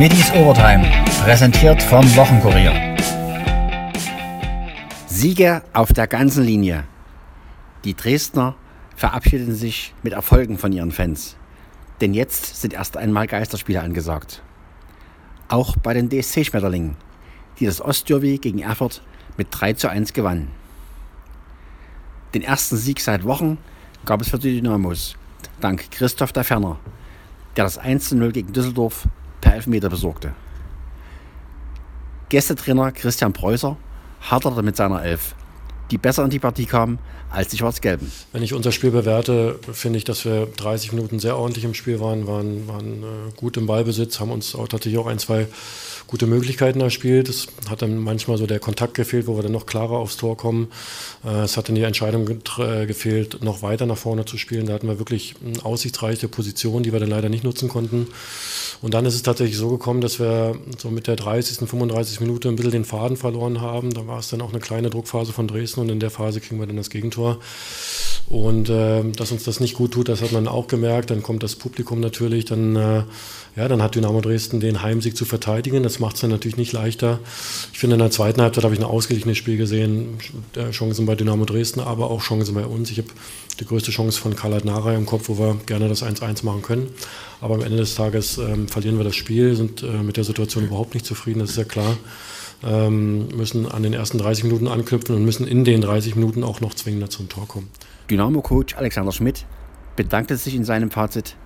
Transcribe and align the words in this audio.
Schmittis 0.00 0.32
Overtime, 0.32 0.90
präsentiert 1.24 1.82
vom 1.82 2.02
Wochenkurier. 2.16 2.96
Sieger 5.06 5.62
auf 5.74 5.92
der 5.92 6.06
ganzen 6.06 6.42
Linie. 6.42 6.84
Die 7.84 7.94
Dresdner 7.94 8.54
verabschieden 8.96 9.54
sich 9.54 9.92
mit 10.02 10.14
Erfolgen 10.14 10.56
von 10.56 10.72
ihren 10.72 10.90
Fans. 10.90 11.36
Denn 12.00 12.14
jetzt 12.14 12.62
sind 12.62 12.72
erst 12.72 12.96
einmal 12.96 13.26
Geisterspiele 13.26 13.82
angesagt. 13.82 14.42
Auch 15.48 15.76
bei 15.76 15.92
den 15.92 16.08
DSC 16.08 16.46
Schmetterlingen, 16.46 16.96
die 17.58 17.66
das 17.66 17.82
Ostderby 17.82 18.38
gegen 18.38 18.60
Erfurt 18.60 19.02
mit 19.36 19.48
3 19.50 19.74
zu 19.74 19.90
1 19.90 20.14
gewannen. 20.14 20.48
Den 22.32 22.40
ersten 22.40 22.78
Sieg 22.78 23.00
seit 23.00 23.24
Wochen 23.24 23.58
gab 24.06 24.22
es 24.22 24.30
für 24.30 24.38
die 24.38 24.62
Dynamos, 24.62 25.14
dank 25.60 25.90
Christoph 25.90 26.32
der 26.32 26.44
Ferner, 26.44 26.78
der 27.54 27.64
das 27.64 27.76
1 27.76 28.08
zu 28.08 28.16
0 28.16 28.32
gegen 28.32 28.54
Düsseldorf 28.54 29.06
per 29.40 29.54
Elfmeter 29.54 29.88
besorgte. 29.88 30.34
Gästetrainer 32.28 32.92
Christian 32.92 33.32
Preußer 33.32 33.76
haderte 34.20 34.62
mit 34.62 34.76
seiner 34.76 35.02
Elf, 35.02 35.34
die 35.90 35.98
besser 35.98 36.24
in 36.24 36.30
die 36.30 36.38
Partie 36.38 36.66
kam 36.66 36.98
als 37.30 37.48
die 37.48 37.58
Schwarz-Gelben. 37.58 38.10
Wenn 38.32 38.42
ich 38.42 38.54
unser 38.54 38.72
Spiel 38.72 38.90
bewerte, 38.90 39.58
finde 39.72 39.98
ich, 39.98 40.04
dass 40.04 40.24
wir 40.24 40.46
30 40.46 40.92
Minuten 40.92 41.20
sehr 41.20 41.36
ordentlich 41.36 41.64
im 41.64 41.74
Spiel 41.74 42.00
waren, 42.00 42.26
waren, 42.26 42.66
waren 42.66 43.02
äh, 43.02 43.32
gut 43.36 43.56
im 43.56 43.66
Ballbesitz, 43.66 44.18
haben 44.18 44.32
uns 44.32 44.54
auch 44.54 44.66
tatsächlich 44.66 44.98
auch 44.98 45.06
ein, 45.06 45.18
zwei 45.18 45.46
gute 46.10 46.26
Möglichkeiten 46.26 46.80
erspielt. 46.80 47.28
Es 47.28 47.46
hat 47.68 47.82
dann 47.82 47.96
manchmal 47.96 48.36
so 48.36 48.46
der 48.46 48.58
Kontakt 48.58 48.94
gefehlt, 48.94 49.28
wo 49.28 49.36
wir 49.36 49.44
dann 49.44 49.52
noch 49.52 49.66
klarer 49.66 49.98
aufs 49.98 50.16
Tor 50.16 50.36
kommen. 50.36 50.72
Äh, 51.24 51.42
es 51.44 51.56
hat 51.56 51.68
dann 51.68 51.76
die 51.76 51.82
Entscheidung 51.82 52.28
äh, 52.28 52.86
gefehlt, 52.86 53.44
noch 53.44 53.62
weiter 53.62 53.86
nach 53.86 53.96
vorne 53.96 54.24
zu 54.24 54.36
spielen. 54.36 54.66
Da 54.66 54.72
hatten 54.72 54.88
wir 54.88 54.98
wirklich 54.98 55.36
eine 55.44 55.64
aussichtsreiche 55.64 56.26
Position, 56.26 56.82
die 56.82 56.92
wir 56.92 56.98
dann 56.98 57.10
leider 57.10 57.28
nicht 57.28 57.44
nutzen 57.44 57.68
konnten. 57.68 58.08
Und 58.82 58.94
dann 58.94 59.06
ist 59.06 59.14
es 59.14 59.22
tatsächlich 59.22 59.56
so 59.56 59.68
gekommen, 59.68 60.00
dass 60.00 60.18
wir 60.18 60.56
so 60.78 60.90
mit 60.90 61.06
der 61.06 61.14
30., 61.14 61.68
35. 61.68 62.20
Minute 62.20 62.48
ein 62.48 62.56
bisschen 62.56 62.72
den 62.72 62.84
Faden 62.84 63.16
verloren 63.16 63.60
haben. 63.60 63.94
Da 63.94 64.08
war 64.08 64.18
es 64.18 64.30
dann 64.30 64.40
auch 64.40 64.50
eine 64.50 64.60
kleine 64.60 64.90
Druckphase 64.90 65.32
von 65.32 65.46
Dresden 65.46 65.79
und 65.80 65.88
in 65.88 66.00
der 66.00 66.10
Phase 66.10 66.40
kriegen 66.40 66.60
wir 66.60 66.66
dann 66.66 66.76
das 66.76 66.90
Gegentor. 66.90 67.38
Und 68.28 68.68
äh, 68.68 69.02
dass 69.10 69.32
uns 69.32 69.42
das 69.42 69.58
nicht 69.58 69.74
gut 69.74 69.92
tut, 69.92 70.08
das 70.08 70.22
hat 70.22 70.30
man 70.30 70.46
auch 70.46 70.68
gemerkt. 70.68 71.10
Dann 71.10 71.20
kommt 71.20 71.42
das 71.42 71.56
Publikum 71.56 71.98
natürlich, 71.98 72.44
dann, 72.44 72.76
äh, 72.76 73.02
ja, 73.56 73.66
dann 73.66 73.82
hat 73.82 73.96
Dynamo 73.96 74.20
Dresden 74.20 74.60
den 74.60 74.82
Heimsieg 74.82 75.16
zu 75.16 75.24
verteidigen. 75.24 75.82
Das 75.82 75.98
macht 75.98 76.14
es 76.14 76.20
dann 76.20 76.30
natürlich 76.30 76.56
nicht 76.56 76.72
leichter. 76.72 77.18
Ich 77.72 77.80
finde, 77.80 77.94
in 77.94 78.00
der 78.00 78.12
zweiten 78.12 78.40
Halbzeit 78.40 78.62
habe 78.62 78.74
ich 78.74 78.80
ein 78.80 78.86
ausgeglichenes 78.86 79.36
Spiel 79.36 79.56
gesehen. 79.56 80.18
Äh, 80.54 80.70
Chancen 80.70 81.06
bei 81.06 81.16
Dynamo 81.16 81.44
Dresden, 81.44 81.80
aber 81.80 82.08
auch 82.08 82.22
Chancen 82.22 82.54
bei 82.54 82.64
uns. 82.64 82.92
Ich 82.92 82.98
habe 82.98 83.08
die 83.58 83.64
größte 83.64 83.90
Chance 83.90 84.20
von 84.20 84.36
Karl 84.36 84.60
Nara 84.64 84.94
im 84.94 85.06
Kopf, 85.06 85.28
wo 85.28 85.38
wir 85.38 85.56
gerne 85.66 85.88
das 85.88 86.04
1-1 86.04 86.44
machen 86.44 86.62
können. 86.62 86.90
Aber 87.40 87.54
am 87.54 87.62
Ende 87.62 87.78
des 87.78 87.96
Tages 87.96 88.38
ähm, 88.38 88.68
verlieren 88.68 88.96
wir 88.96 89.04
das 89.04 89.16
Spiel, 89.16 89.56
sind 89.56 89.82
äh, 89.82 89.86
mit 90.04 90.16
der 90.16 90.24
Situation 90.24 90.64
überhaupt 90.64 90.94
nicht 90.94 91.06
zufrieden, 91.06 91.40
das 91.40 91.50
ist 91.50 91.56
ja 91.56 91.64
klar. 91.64 91.96
Ähm, 92.62 93.28
müssen 93.28 93.66
an 93.66 93.82
den 93.82 93.94
ersten 93.94 94.18
30 94.18 94.44
Minuten 94.44 94.68
anknüpfen 94.68 95.16
und 95.16 95.24
müssen 95.24 95.46
in 95.46 95.64
den 95.64 95.80
30 95.80 96.14
Minuten 96.16 96.44
auch 96.44 96.60
noch 96.60 96.74
zwingender 96.74 97.08
zum 97.08 97.28
Tor 97.28 97.48
kommen. 97.48 97.70
Dynamo-Coach 98.10 98.76
Alexander 98.76 99.12
Schmidt 99.12 99.46
bedankte 99.96 100.36
sich 100.36 100.54
in 100.54 100.64
seinem 100.64 100.90
Fazit 100.90 101.36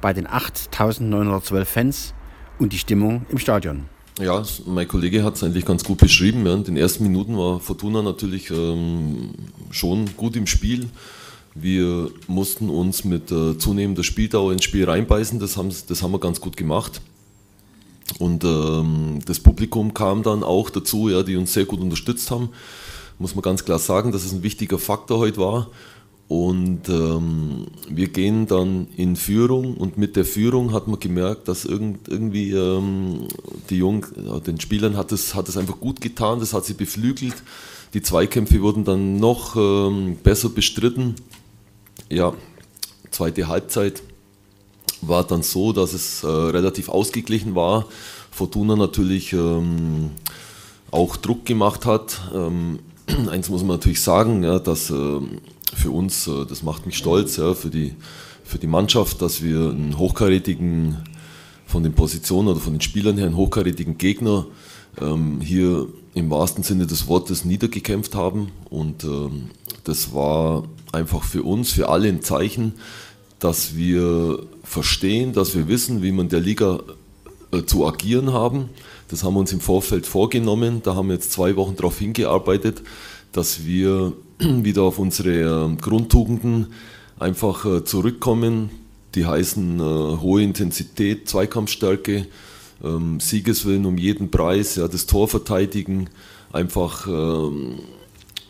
bei 0.00 0.12
den 0.12 0.26
8.912 0.26 1.64
Fans 1.64 2.14
und 2.58 2.72
die 2.72 2.78
Stimmung 2.78 3.24
im 3.30 3.38
Stadion. 3.38 3.86
Ja, 4.20 4.42
mein 4.66 4.88
Kollege 4.88 5.22
hat 5.22 5.36
es 5.36 5.44
eigentlich 5.44 5.64
ganz 5.64 5.84
gut 5.84 5.98
beschrieben. 5.98 6.44
Ja. 6.44 6.54
In 6.54 6.64
den 6.64 6.76
ersten 6.76 7.04
Minuten 7.04 7.38
war 7.38 7.60
Fortuna 7.60 8.02
natürlich 8.02 8.50
ähm, 8.50 9.30
schon 9.70 10.06
gut 10.16 10.36
im 10.36 10.46
Spiel. 10.46 10.88
Wir 11.54 12.10
mussten 12.26 12.68
uns 12.68 13.04
mit 13.04 13.30
äh, 13.30 13.56
zunehmender 13.58 14.02
Spieldauer 14.02 14.52
ins 14.52 14.64
Spiel 14.64 14.84
reinbeißen, 14.84 15.38
das 15.38 15.58
das 15.86 16.02
haben 16.02 16.12
wir 16.12 16.20
ganz 16.20 16.40
gut 16.40 16.56
gemacht. 16.56 17.00
Und 18.18 18.44
ähm, 18.44 19.20
das 19.26 19.40
Publikum 19.40 19.94
kam 19.94 20.22
dann 20.22 20.42
auch 20.42 20.70
dazu, 20.70 21.08
ja, 21.08 21.22
die 21.22 21.36
uns 21.36 21.52
sehr 21.52 21.66
gut 21.66 21.80
unterstützt 21.80 22.30
haben. 22.30 22.50
Muss 23.18 23.34
man 23.34 23.42
ganz 23.42 23.64
klar 23.64 23.78
sagen, 23.78 24.12
dass 24.12 24.24
es 24.24 24.32
ein 24.32 24.42
wichtiger 24.42 24.78
Faktor 24.78 25.18
heute 25.18 25.38
war. 25.38 25.68
Und 26.28 26.88
ähm, 26.88 27.66
wir 27.88 28.08
gehen 28.08 28.46
dann 28.46 28.88
in 28.96 29.16
Führung 29.16 29.74
und 29.78 29.96
mit 29.96 30.14
der 30.14 30.26
Führung 30.26 30.74
hat 30.74 30.86
man 30.86 31.00
gemerkt, 31.00 31.48
dass 31.48 31.64
irgend, 31.64 32.06
irgendwie 32.06 32.52
ähm, 32.52 33.28
die 33.70 33.78
Jungen, 33.78 34.04
ja, 34.26 34.38
den 34.38 34.60
Spielern 34.60 34.96
hat 34.96 35.10
es, 35.10 35.34
hat 35.34 35.54
einfach 35.56 35.80
gut 35.80 36.02
getan, 36.02 36.38
das 36.38 36.52
hat 36.52 36.66
sie 36.66 36.74
beflügelt. 36.74 37.34
Die 37.94 38.02
Zweikämpfe 38.02 38.60
wurden 38.60 38.84
dann 38.84 39.16
noch 39.16 39.56
ähm, 39.56 40.18
besser 40.22 40.50
bestritten 40.50 41.14
ja, 42.10 42.32
zweite 43.10 43.48
Halbzeit 43.48 44.02
war 45.00 45.24
dann 45.24 45.42
so, 45.42 45.72
dass 45.72 45.92
es 45.92 46.22
äh, 46.24 46.26
relativ 46.26 46.88
ausgeglichen 46.88 47.54
war. 47.54 47.86
Fortuna 48.30 48.76
natürlich 48.76 49.32
ähm, 49.32 50.10
auch 50.90 51.16
Druck 51.16 51.44
gemacht 51.44 51.86
hat. 51.86 52.20
Ähm, 52.34 52.80
eins 53.30 53.48
muss 53.48 53.62
man 53.62 53.76
natürlich 53.76 54.02
sagen, 54.02 54.42
ja, 54.42 54.58
dass 54.58 54.90
äh, 54.90 55.20
für 55.74 55.90
uns, 55.90 56.26
äh, 56.26 56.44
das 56.46 56.62
macht 56.62 56.86
mich 56.86 56.96
stolz, 56.96 57.36
ja, 57.36 57.54
für, 57.54 57.70
die, 57.70 57.94
für 58.44 58.58
die 58.58 58.66
Mannschaft, 58.66 59.22
dass 59.22 59.42
wir 59.42 59.70
einen 59.70 59.98
hochkarätigen, 59.98 60.98
von 61.66 61.82
den 61.82 61.92
Positionen 61.92 62.48
oder 62.48 62.60
von 62.60 62.72
den 62.72 62.80
Spielern 62.80 63.18
her, 63.18 63.26
einen 63.26 63.36
hochkarätigen 63.36 63.98
Gegner 63.98 64.46
ähm, 65.00 65.40
hier 65.42 65.86
im 66.14 66.30
wahrsten 66.30 66.64
Sinne 66.64 66.86
des 66.86 67.06
Wortes 67.08 67.44
niedergekämpft 67.44 68.14
haben. 68.14 68.50
Und 68.70 69.04
ähm, 69.04 69.50
das 69.84 70.14
war 70.14 70.64
einfach 70.92 71.22
für 71.24 71.42
uns, 71.42 71.70
für 71.70 71.90
alle 71.90 72.08
ein 72.08 72.22
Zeichen, 72.22 72.72
dass 73.38 73.76
wir 73.76 74.40
verstehen, 74.64 75.32
dass 75.32 75.54
wir 75.54 75.68
wissen, 75.68 76.02
wie 76.02 76.12
man 76.12 76.28
der 76.28 76.40
Liga 76.40 76.80
äh, 77.52 77.62
zu 77.64 77.86
agieren 77.86 78.32
haben. 78.32 78.70
Das 79.08 79.24
haben 79.24 79.34
wir 79.34 79.40
uns 79.40 79.52
im 79.52 79.60
Vorfeld 79.60 80.06
vorgenommen. 80.06 80.82
Da 80.82 80.94
haben 80.94 81.08
wir 81.08 81.14
jetzt 81.14 81.32
zwei 81.32 81.56
Wochen 81.56 81.76
darauf 81.76 81.98
hingearbeitet, 81.98 82.82
dass 83.32 83.64
wir 83.64 84.12
wieder 84.38 84.82
auf 84.82 84.98
unsere 84.98 85.66
äh, 85.66 85.76
Grundtugenden 85.76 86.68
einfach 87.18 87.64
äh, 87.64 87.84
zurückkommen. 87.84 88.70
Die 89.14 89.24
heißen 89.24 89.80
äh, 89.80 89.82
hohe 90.20 90.42
Intensität, 90.42 91.28
Zweikampfstärke, 91.28 92.26
ähm, 92.84 93.20
Siegeswillen 93.20 93.86
um 93.86 93.96
jeden 93.96 94.30
Preis, 94.30 94.76
ja, 94.76 94.86
das 94.86 95.06
Tor 95.06 95.28
verteidigen, 95.28 96.10
einfach 96.52 97.06
ähm, 97.06 97.78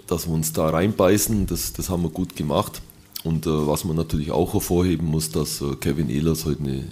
dass 0.09 0.27
wir 0.27 0.35
uns 0.35 0.53
da 0.53 0.71
reinbeißen, 0.71 1.47
das, 1.47 1.73
das 1.75 1.91
haben 1.91 2.03
wir 2.03 2.09
gut 2.09 2.35
gemacht. 2.35 2.81
Und 3.25 3.47
äh, 3.47 3.67
was 3.67 3.85
man 3.85 3.97
natürlich 3.97 4.31
auch 4.31 4.53
hervorheben 4.55 5.09
muss, 5.09 5.31
dass 5.31 5.61
äh, 5.61 5.75
Kevin 5.77 6.09
Ehlers 6.09 6.45
heute 6.45 6.63
eine 6.63 6.85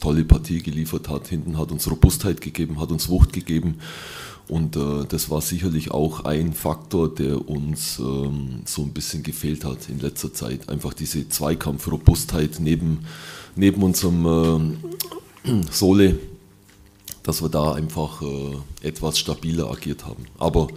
tolle 0.00 0.24
Partie 0.24 0.62
geliefert 0.62 1.08
hat. 1.08 1.28
Hinten 1.28 1.58
hat 1.58 1.72
uns 1.72 1.90
Robustheit 1.90 2.40
gegeben, 2.40 2.80
hat 2.80 2.90
uns 2.90 3.08
Wucht 3.08 3.32
gegeben. 3.32 3.78
Und 4.48 4.76
äh, 4.76 5.04
das 5.06 5.28
war 5.28 5.42
sicherlich 5.42 5.90
auch 5.90 6.24
ein 6.24 6.54
Faktor, 6.54 7.14
der 7.14 7.48
uns 7.48 7.98
ähm, 7.98 8.62
so 8.64 8.82
ein 8.82 8.92
bisschen 8.92 9.22
gefehlt 9.22 9.64
hat 9.64 9.88
in 9.90 10.00
letzter 10.00 10.32
Zeit. 10.32 10.68
Einfach 10.70 10.94
diese 10.94 11.28
Zweikampfrobustheit 11.28 12.58
neben, 12.60 13.00
neben 13.56 13.82
unserem 13.82 14.78
äh, 15.44 15.50
Sohle, 15.70 16.18
dass 17.22 17.42
wir 17.42 17.50
da 17.50 17.72
einfach 17.72 18.22
äh, 18.22 18.56
etwas 18.86 19.18
stabiler 19.18 19.70
agiert 19.70 20.06
haben. 20.06 20.24
Aber 20.38 20.68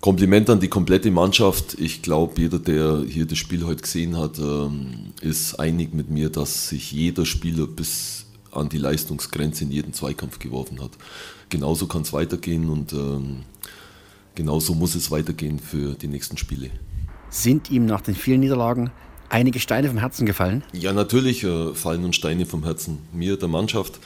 Kompliment 0.00 0.48
an 0.48 0.60
die 0.60 0.68
komplette 0.68 1.10
Mannschaft. 1.10 1.78
Ich 1.78 2.00
glaube, 2.00 2.40
jeder, 2.40 2.58
der 2.58 3.02
hier 3.06 3.26
das 3.26 3.36
Spiel 3.36 3.66
heute 3.66 3.82
gesehen 3.82 4.16
hat, 4.16 4.38
ähm, 4.38 5.12
ist 5.20 5.60
einig 5.60 5.92
mit 5.92 6.08
mir, 6.08 6.30
dass 6.30 6.68
sich 6.70 6.90
jeder 6.90 7.26
Spieler 7.26 7.66
bis 7.66 8.24
an 8.50 8.70
die 8.70 8.78
Leistungsgrenze 8.78 9.64
in 9.64 9.70
jeden 9.70 9.92
Zweikampf 9.92 10.38
geworfen 10.38 10.82
hat. 10.82 10.92
Genauso 11.50 11.86
kann 11.86 12.02
es 12.02 12.14
weitergehen 12.14 12.70
und 12.70 12.94
ähm, 12.94 13.40
genauso 14.34 14.74
muss 14.74 14.94
es 14.94 15.10
weitergehen 15.10 15.58
für 15.58 15.94
die 15.94 16.08
nächsten 16.08 16.38
Spiele. 16.38 16.70
Sind 17.28 17.70
ihm 17.70 17.84
nach 17.84 18.00
den 18.00 18.14
vielen 18.14 18.40
Niederlagen 18.40 18.90
einige 19.28 19.60
Steine 19.60 19.88
vom 19.88 19.98
Herzen 19.98 20.24
gefallen? 20.24 20.64
Ja, 20.72 20.94
natürlich 20.94 21.44
äh, 21.44 21.74
fallen 21.74 22.04
uns 22.04 22.16
Steine 22.16 22.46
vom 22.46 22.64
Herzen. 22.64 23.00
Mir, 23.12 23.36
der 23.36 23.48
Mannschaft. 23.48 24.00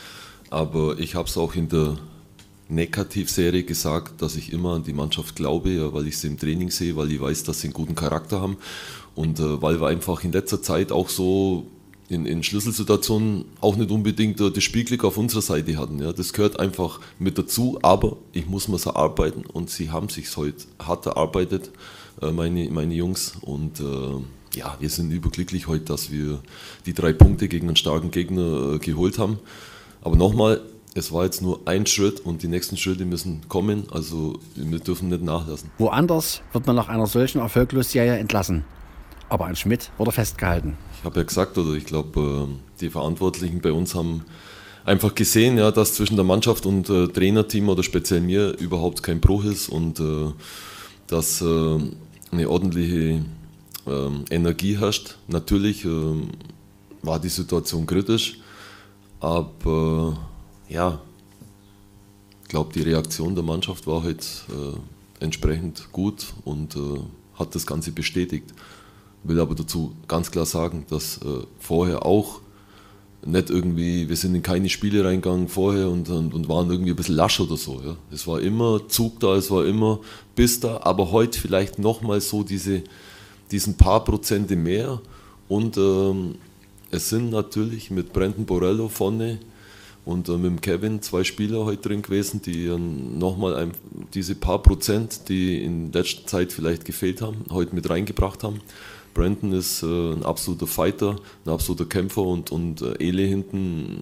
Aber 0.50 0.98
ich 0.98 1.14
habe 1.14 1.28
es 1.28 1.36
auch 1.36 1.54
in 1.54 1.68
der 1.68 1.98
Negativserie 2.68 3.64
gesagt, 3.64 4.22
dass 4.22 4.36
ich 4.36 4.52
immer 4.52 4.74
an 4.74 4.84
die 4.84 4.92
Mannschaft 4.92 5.36
glaube, 5.36 5.70
ja, 5.70 5.92
weil 5.92 6.06
ich 6.06 6.18
sie 6.18 6.28
im 6.28 6.38
Training 6.38 6.70
sehe, 6.70 6.96
weil 6.96 7.12
ich 7.12 7.20
weiß, 7.20 7.44
dass 7.44 7.60
sie 7.60 7.68
einen 7.68 7.74
guten 7.74 7.94
Charakter 7.94 8.40
haben 8.40 8.56
und 9.14 9.38
äh, 9.38 9.62
weil 9.62 9.80
wir 9.80 9.88
einfach 9.88 10.24
in 10.24 10.32
letzter 10.32 10.62
Zeit 10.62 10.90
auch 10.90 11.08
so 11.08 11.66
in, 12.08 12.26
in 12.26 12.42
Schlüsselsituationen 12.42 13.44
auch 13.60 13.76
nicht 13.76 13.90
unbedingt 13.90 14.40
äh, 14.40 14.50
das 14.50 14.64
Spielglück 14.64 15.04
auf 15.04 15.18
unserer 15.18 15.42
Seite 15.42 15.76
hatten. 15.76 16.00
Ja. 16.00 16.12
Das 16.12 16.32
gehört 16.32 16.58
einfach 16.58 17.00
mit 17.18 17.38
dazu, 17.38 17.78
aber 17.82 18.16
ich 18.32 18.46
muss 18.46 18.68
mir 18.68 18.78
so 18.78 18.94
arbeiten 18.94 19.44
und 19.46 19.70
sie 19.70 19.90
haben 19.90 20.08
sich 20.08 20.34
heute 20.36 20.64
hart 20.78 21.06
erarbeitet, 21.06 21.70
äh, 22.22 22.30
meine, 22.30 22.70
meine 22.70 22.94
Jungs 22.94 23.34
und 23.40 23.80
äh, 23.80 24.58
ja, 24.58 24.76
wir 24.78 24.88
sind 24.88 25.10
überglücklich 25.10 25.66
heute, 25.66 25.84
dass 25.84 26.10
wir 26.10 26.40
die 26.86 26.94
drei 26.94 27.12
Punkte 27.12 27.48
gegen 27.48 27.66
einen 27.66 27.76
starken 27.76 28.10
Gegner 28.10 28.74
äh, 28.74 28.78
geholt 28.78 29.18
haben. 29.18 29.38
Aber 30.00 30.16
nochmal, 30.16 30.60
es 30.94 31.12
war 31.12 31.24
jetzt 31.24 31.42
nur 31.42 31.60
ein 31.66 31.86
Schritt 31.86 32.20
und 32.20 32.42
die 32.42 32.48
nächsten 32.48 32.76
Schritte 32.76 33.04
müssen 33.04 33.42
kommen. 33.48 33.86
Also 33.90 34.38
wir 34.54 34.78
dürfen 34.78 35.08
nicht 35.08 35.22
nachlassen. 35.22 35.70
Woanders 35.78 36.40
wird 36.52 36.66
man 36.66 36.76
nach 36.76 36.88
einer 36.88 37.06
solchen 37.06 37.40
erfolglosen 37.40 37.90
Serie 37.90 38.16
entlassen. 38.16 38.64
Aber 39.28 39.46
an 39.46 39.56
Schmidt 39.56 39.90
wurde 39.98 40.12
festgehalten. 40.12 40.76
Ich 40.98 41.04
habe 41.04 41.18
ja 41.18 41.24
gesagt, 41.24 41.58
oder 41.58 41.72
ich 41.74 41.84
glaube, 41.84 42.48
äh, 42.48 42.80
die 42.80 42.90
Verantwortlichen 42.90 43.60
bei 43.60 43.72
uns 43.72 43.94
haben 43.94 44.24
einfach 44.84 45.14
gesehen, 45.14 45.58
ja, 45.58 45.72
dass 45.72 45.94
zwischen 45.94 46.14
der 46.14 46.24
Mannschaft 46.24 46.66
und 46.66 46.88
äh, 46.88 47.08
Trainerteam 47.08 47.68
oder 47.68 47.82
speziell 47.82 48.20
mir 48.20 48.50
überhaupt 48.58 49.02
kein 49.02 49.20
Bruch 49.20 49.44
ist 49.44 49.68
und 49.68 49.98
äh, 49.98 50.32
dass 51.08 51.40
äh, 51.40 51.78
eine 52.30 52.48
ordentliche 52.48 53.24
ähm, 53.86 54.24
Energie 54.30 54.78
herrscht. 54.78 55.16
Natürlich 55.26 55.84
ähm, 55.84 56.28
war 57.02 57.18
die 57.18 57.28
Situation 57.28 57.86
kritisch, 57.86 58.38
aber 59.20 60.16
ja, 60.68 61.00
ich 62.42 62.48
glaube, 62.48 62.72
die 62.72 62.82
Reaktion 62.82 63.34
der 63.34 63.44
Mannschaft 63.44 63.86
war 63.86 64.02
halt 64.02 64.24
äh, 64.48 65.24
entsprechend 65.24 65.90
gut 65.92 66.34
und 66.44 66.76
äh, 66.76 67.00
hat 67.38 67.54
das 67.54 67.66
Ganze 67.66 67.92
bestätigt. 67.92 68.46
Will 69.24 69.40
aber 69.40 69.54
dazu 69.54 69.92
ganz 70.06 70.30
klar 70.30 70.46
sagen, 70.46 70.84
dass 70.90 71.18
äh, 71.18 71.44
vorher 71.58 72.04
auch 72.04 72.40
nicht 73.26 73.50
irgendwie, 73.50 74.08
wir 74.08 74.16
sind 74.16 74.34
in 74.34 74.42
keine 74.42 74.68
Spiele 74.68 75.04
reingegangen 75.04 75.48
vorher 75.48 75.88
und, 75.88 76.08
und, 76.10 76.34
und, 76.34 76.48
waren 76.48 76.70
irgendwie 76.70 76.90
ein 76.90 76.96
bisschen 76.96 77.16
lasch 77.16 77.40
oder 77.40 77.56
so. 77.56 77.80
Ja. 77.84 77.96
Es 78.12 78.26
war 78.26 78.40
immer 78.40 78.86
Zug 78.88 79.18
da, 79.20 79.34
es 79.34 79.50
war 79.50 79.64
immer 79.64 80.00
Biss 80.36 80.60
da, 80.60 80.80
aber 80.82 81.10
heute 81.10 81.40
vielleicht 81.40 81.78
nochmal 81.78 82.20
so 82.20 82.42
diese, 82.42 82.82
diesen 83.50 83.76
paar 83.76 84.04
Prozente 84.04 84.56
mehr 84.56 85.00
und 85.48 85.76
ähm, 85.78 86.36
es 86.90 87.08
sind 87.08 87.30
natürlich 87.30 87.90
mit 87.90 88.12
Brandon 88.12 88.44
Borello 88.44 88.88
vorne 88.88 89.38
und 90.04 90.28
äh, 90.28 90.32
mit 90.32 90.44
dem 90.44 90.60
Kevin 90.60 91.02
zwei 91.02 91.24
Spieler 91.24 91.64
heute 91.64 91.88
drin 91.88 92.02
gewesen, 92.02 92.42
die 92.42 92.66
äh, 92.66 92.78
nochmal 92.78 93.70
diese 94.12 94.34
paar 94.34 94.62
Prozent, 94.62 95.28
die 95.28 95.62
in 95.62 95.92
letzter 95.92 96.26
Zeit 96.26 96.52
vielleicht 96.52 96.84
gefehlt 96.84 97.22
haben, 97.22 97.44
heute 97.50 97.74
mit 97.74 97.88
reingebracht 97.88 98.44
haben. 98.44 98.60
Brandon 99.14 99.52
ist 99.52 99.82
äh, 99.82 99.86
ein 99.86 100.24
absoluter 100.24 100.66
Fighter, 100.66 101.16
ein 101.46 101.50
absoluter 101.50 101.86
Kämpfer 101.86 102.22
und, 102.22 102.50
und 102.50 102.82
äh, 102.82 102.94
Ele 102.98 103.22
hinten 103.22 104.00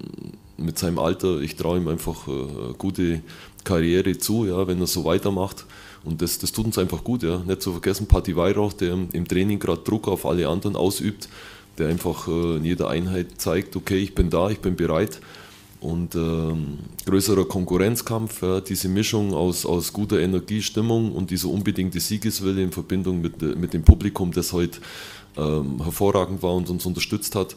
mit 0.56 0.78
seinem 0.78 0.98
Alter, 0.98 1.40
ich 1.40 1.56
traue 1.56 1.78
ihm 1.78 1.88
einfach 1.88 2.26
äh, 2.28 2.72
gute 2.78 3.20
Karriere 3.64 4.18
zu, 4.18 4.46
ja, 4.46 4.66
wenn 4.66 4.80
er 4.80 4.86
so 4.86 5.04
weitermacht. 5.04 5.66
Und 6.04 6.20
das, 6.20 6.38
das 6.38 6.50
tut 6.50 6.66
uns 6.66 6.78
einfach 6.78 7.04
gut. 7.04 7.22
Ja. 7.22 7.38
Nicht 7.38 7.62
zu 7.62 7.72
vergessen, 7.72 8.06
Patti 8.06 8.34
Weihrauch, 8.36 8.72
der 8.72 8.98
im 9.12 9.28
Training 9.28 9.60
gerade 9.60 9.82
Druck 9.82 10.08
auf 10.08 10.26
alle 10.26 10.48
anderen 10.48 10.74
ausübt, 10.74 11.28
der 11.78 11.88
einfach 11.88 12.26
äh, 12.26 12.56
in 12.56 12.64
jeder 12.64 12.88
Einheit 12.88 13.40
zeigt, 13.40 13.76
okay, 13.76 13.98
ich 13.98 14.14
bin 14.14 14.30
da, 14.30 14.50
ich 14.50 14.60
bin 14.60 14.74
bereit 14.74 15.20
und 15.82 16.14
ähm, 16.14 16.78
größerer 17.04 17.44
Konkurrenzkampf, 17.44 18.42
ja, 18.42 18.60
diese 18.60 18.88
Mischung 18.88 19.34
aus, 19.34 19.66
aus 19.66 19.92
guter 19.92 20.20
Energiestimmung 20.20 21.12
und 21.12 21.30
dieser 21.30 21.48
unbedingte 21.48 21.98
Siegeswille 21.98 22.62
in 22.62 22.72
Verbindung 22.72 23.20
mit, 23.20 23.42
mit 23.56 23.74
dem 23.74 23.82
Publikum, 23.82 24.32
das 24.32 24.52
heute 24.52 24.78
ähm, 25.36 25.82
hervorragend 25.82 26.42
war 26.42 26.54
und 26.54 26.70
uns 26.70 26.86
unterstützt 26.86 27.34
hat. 27.34 27.56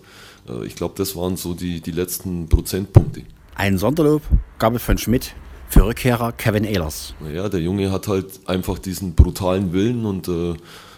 Äh, 0.49 0.65
ich 0.65 0.75
glaube, 0.75 0.95
das 0.97 1.15
waren 1.15 1.37
so 1.37 1.53
die, 1.53 1.81
die 1.81 1.91
letzten 1.91 2.49
Prozentpunkte. 2.49 3.21
Ein 3.53 3.77
Sonderlob 3.77 4.23
gab 4.57 4.73
es 4.75 4.81
von 4.81 4.97
Schmidt 4.97 5.33
für 5.69 5.85
Rückkehrer 5.85 6.31
Kevin 6.31 6.63
Ehlers. 6.63 7.13
Ja, 7.33 7.47
der 7.47 7.61
Junge 7.61 7.91
hat 7.91 8.07
halt 8.07 8.39
einfach 8.47 8.79
diesen 8.79 9.13
brutalen 9.13 9.71
Willen 9.71 10.05
und 10.05 10.27
äh, 10.27 10.55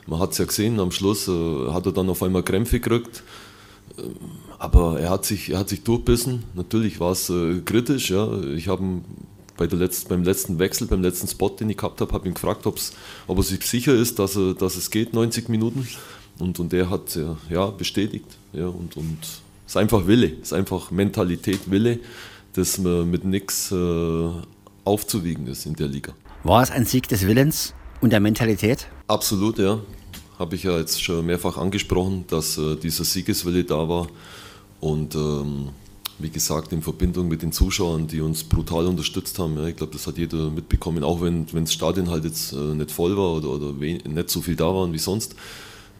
man 0.07 0.19
hat 0.19 0.31
es 0.31 0.37
ja 0.37 0.45
gesehen, 0.45 0.79
am 0.79 0.91
Schluss 0.91 1.27
äh, 1.27 1.71
hat 1.71 1.85
er 1.85 1.91
dann 1.91 2.09
auf 2.09 2.23
einmal 2.23 2.43
Krämpfe 2.43 2.79
gekriegt 2.79 3.23
aber 4.59 4.99
er 4.99 5.09
hat 5.09 5.25
sich, 5.25 5.51
er 5.51 5.59
hat 5.59 5.69
sich 5.69 5.83
durchbissen. 5.83 6.43
Natürlich 6.55 6.99
war 6.99 7.11
es 7.11 7.29
äh, 7.29 7.61
kritisch. 7.63 8.09
Ja. 8.09 8.41
Ich 8.55 8.67
habe 8.67 9.01
bei 9.55 9.65
Letz-, 9.65 10.07
beim 10.07 10.23
letzten 10.23 10.59
Wechsel, 10.59 10.87
beim 10.87 11.01
letzten 11.01 11.27
Spot, 11.27 11.49
den 11.49 11.69
ich 11.69 11.77
gehabt 11.77 12.01
habe, 12.01 12.13
habe 12.13 12.27
ihn 12.27 12.33
gefragt, 12.33 12.65
ob 12.65 12.77
er 13.27 13.43
sich 13.43 13.63
sicher 13.65 13.93
ist, 13.93 14.19
dass, 14.19 14.35
er, 14.35 14.53
dass 14.53 14.75
es 14.75 14.89
geht, 14.89 15.13
90 15.13 15.49
Minuten. 15.49 15.87
Und, 16.39 16.59
und 16.59 16.73
er 16.73 16.89
hat 16.89 17.15
ja, 17.15 17.37
ja 17.49 17.67
bestätigt. 17.67 18.25
Ja, 18.53 18.67
und, 18.67 18.95
und 18.95 19.17
es 19.21 19.41
ist 19.73 19.77
einfach 19.77 20.05
Wille, 20.07 20.33
es 20.41 20.47
ist 20.47 20.53
einfach 20.53 20.91
Mentalität, 20.91 21.69
Wille, 21.69 21.99
das 22.53 22.77
mit 22.77 23.25
nichts 23.25 23.71
äh, 23.71 24.29
aufzuwiegen 24.83 25.47
ist 25.47 25.65
in 25.65 25.75
der 25.75 25.87
Liga. 25.87 26.13
War 26.43 26.61
es 26.61 26.71
ein 26.71 26.85
Sieg 26.85 27.07
des 27.07 27.25
Willens 27.25 27.73
und 28.01 28.11
der 28.11 28.19
Mentalität? 28.19 28.87
Absolut, 29.07 29.57
ja 29.57 29.79
habe 30.39 30.55
ich 30.55 30.63
ja 30.63 30.77
jetzt 30.77 31.03
schon 31.03 31.25
mehrfach 31.25 31.57
angesprochen, 31.57 32.25
dass 32.27 32.57
äh, 32.57 32.75
dieser 32.75 33.03
Siegeswille 33.03 33.63
da 33.63 33.89
war. 33.89 34.07
Und 34.79 35.15
ähm, 35.15 35.69
wie 36.19 36.29
gesagt, 36.29 36.71
in 36.73 36.81
Verbindung 36.81 37.27
mit 37.27 37.41
den 37.41 37.51
Zuschauern, 37.51 38.07
die 38.07 38.21
uns 38.21 38.43
brutal 38.43 38.87
unterstützt 38.87 39.37
haben. 39.39 39.55
Ja, 39.57 39.65
ich 39.65 39.75
glaube, 39.75 39.93
das 39.93 40.07
hat 40.07 40.17
jeder 40.17 40.49
mitbekommen, 40.49 41.03
auch 41.03 41.21
wenn, 41.21 41.45
das 41.45 41.73
Stadion 41.73 42.09
halt 42.09 42.23
jetzt 42.25 42.53
äh, 42.53 42.55
nicht 42.55 42.91
voll 42.91 43.15
war 43.15 43.35
oder, 43.35 43.49
oder 43.49 43.73
nicht 43.73 44.29
so 44.29 44.41
viel 44.41 44.55
da 44.55 44.65
waren 44.65 44.93
wie 44.93 44.99
sonst. 44.99 45.35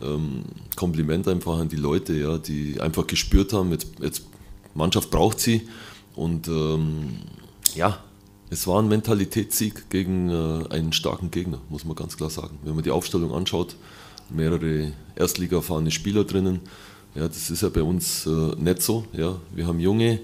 Ähm, 0.01 0.43
Kompliment 0.75 1.27
einfach 1.27 1.59
an 1.59 1.69
die 1.69 1.75
Leute, 1.75 2.13
ja, 2.13 2.37
die 2.37 2.79
einfach 2.79 3.05
gespürt 3.07 3.53
haben, 3.53 3.71
jetzt, 3.71 3.87
jetzt 4.01 4.23
Mannschaft 4.73 5.11
braucht 5.11 5.39
sie. 5.39 5.67
Und 6.15 6.47
ähm, 6.47 7.17
ja, 7.75 7.99
es 8.49 8.65
war 8.65 8.81
ein 8.81 8.87
Mentalitätssieg 8.87 9.89
gegen 9.89 10.29
äh, 10.29 10.67
einen 10.69 10.93
starken 10.93 11.31
Gegner, 11.31 11.59
muss 11.69 11.85
man 11.85 11.95
ganz 11.95 12.17
klar 12.17 12.29
sagen. 12.29 12.57
Wenn 12.63 12.75
man 12.75 12.83
die 12.83 12.91
Aufstellung 12.91 13.33
anschaut, 13.33 13.75
mehrere 14.29 14.91
Erstliga 15.15 15.57
erfahrene 15.57 15.91
Spieler 15.91 16.23
drinnen. 16.23 16.59
Ja, 17.15 17.27
das 17.27 17.49
ist 17.49 17.61
ja 17.61 17.69
bei 17.69 17.81
uns 17.81 18.25
äh, 18.27 18.29
nicht 18.57 18.81
so. 18.81 19.05
Ja. 19.13 19.37
Wir 19.53 19.65
haben 19.65 19.79
junge, 19.79 20.19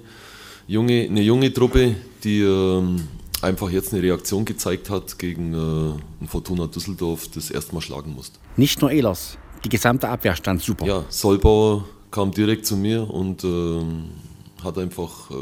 junge, 0.68 1.04
eine 1.04 1.22
junge 1.22 1.52
Truppe, 1.52 1.96
die 2.24 2.42
ähm, 2.42 3.08
einfach 3.42 3.70
jetzt 3.70 3.94
eine 3.94 4.04
Reaktion 4.04 4.46
gezeigt 4.46 4.90
hat 4.90 5.18
gegen 5.18 5.54
äh, 5.54 6.28
Fortuna 6.28 6.68
Düsseldorf, 6.68 7.28
das 7.30 7.50
erstmal 7.50 7.82
schlagen 7.82 8.14
musste. 8.14 8.40
Nicht 8.58 8.82
nur 8.82 8.92
Ehlers, 8.92 9.38
die 9.64 9.70
gesamte 9.70 10.08
Abwehr 10.10 10.36
stand 10.36 10.62
super. 10.62 10.86
Ja, 10.86 11.06
Solbauer 11.10 11.86
kam 12.12 12.32
direkt 12.32 12.66
zu 12.66 12.78
mir 12.78 13.10
und 13.10 13.44
ähm, 13.44 14.12
hat 14.64 14.78
einfach 14.78 15.32
äh, 15.32 15.34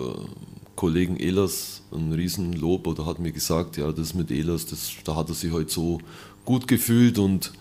Kollegen 0.76 1.18
Ehlers 1.18 1.84
ein 1.92 2.14
Riesenlob 2.14 2.88
oder 2.88 3.06
hat 3.06 3.20
mir 3.20 3.32
gesagt, 3.32 3.78
ja, 3.78 3.92
das 3.92 4.14
mit 4.14 4.32
Ehlers, 4.32 4.66
das, 4.66 4.92
da 5.04 5.16
hat 5.16 5.30
er 5.30 5.36
sich 5.36 5.52
heute 5.52 5.72
so 5.72 6.00
gut 6.46 6.68
gefühlt 6.68 7.20
und 7.20 7.52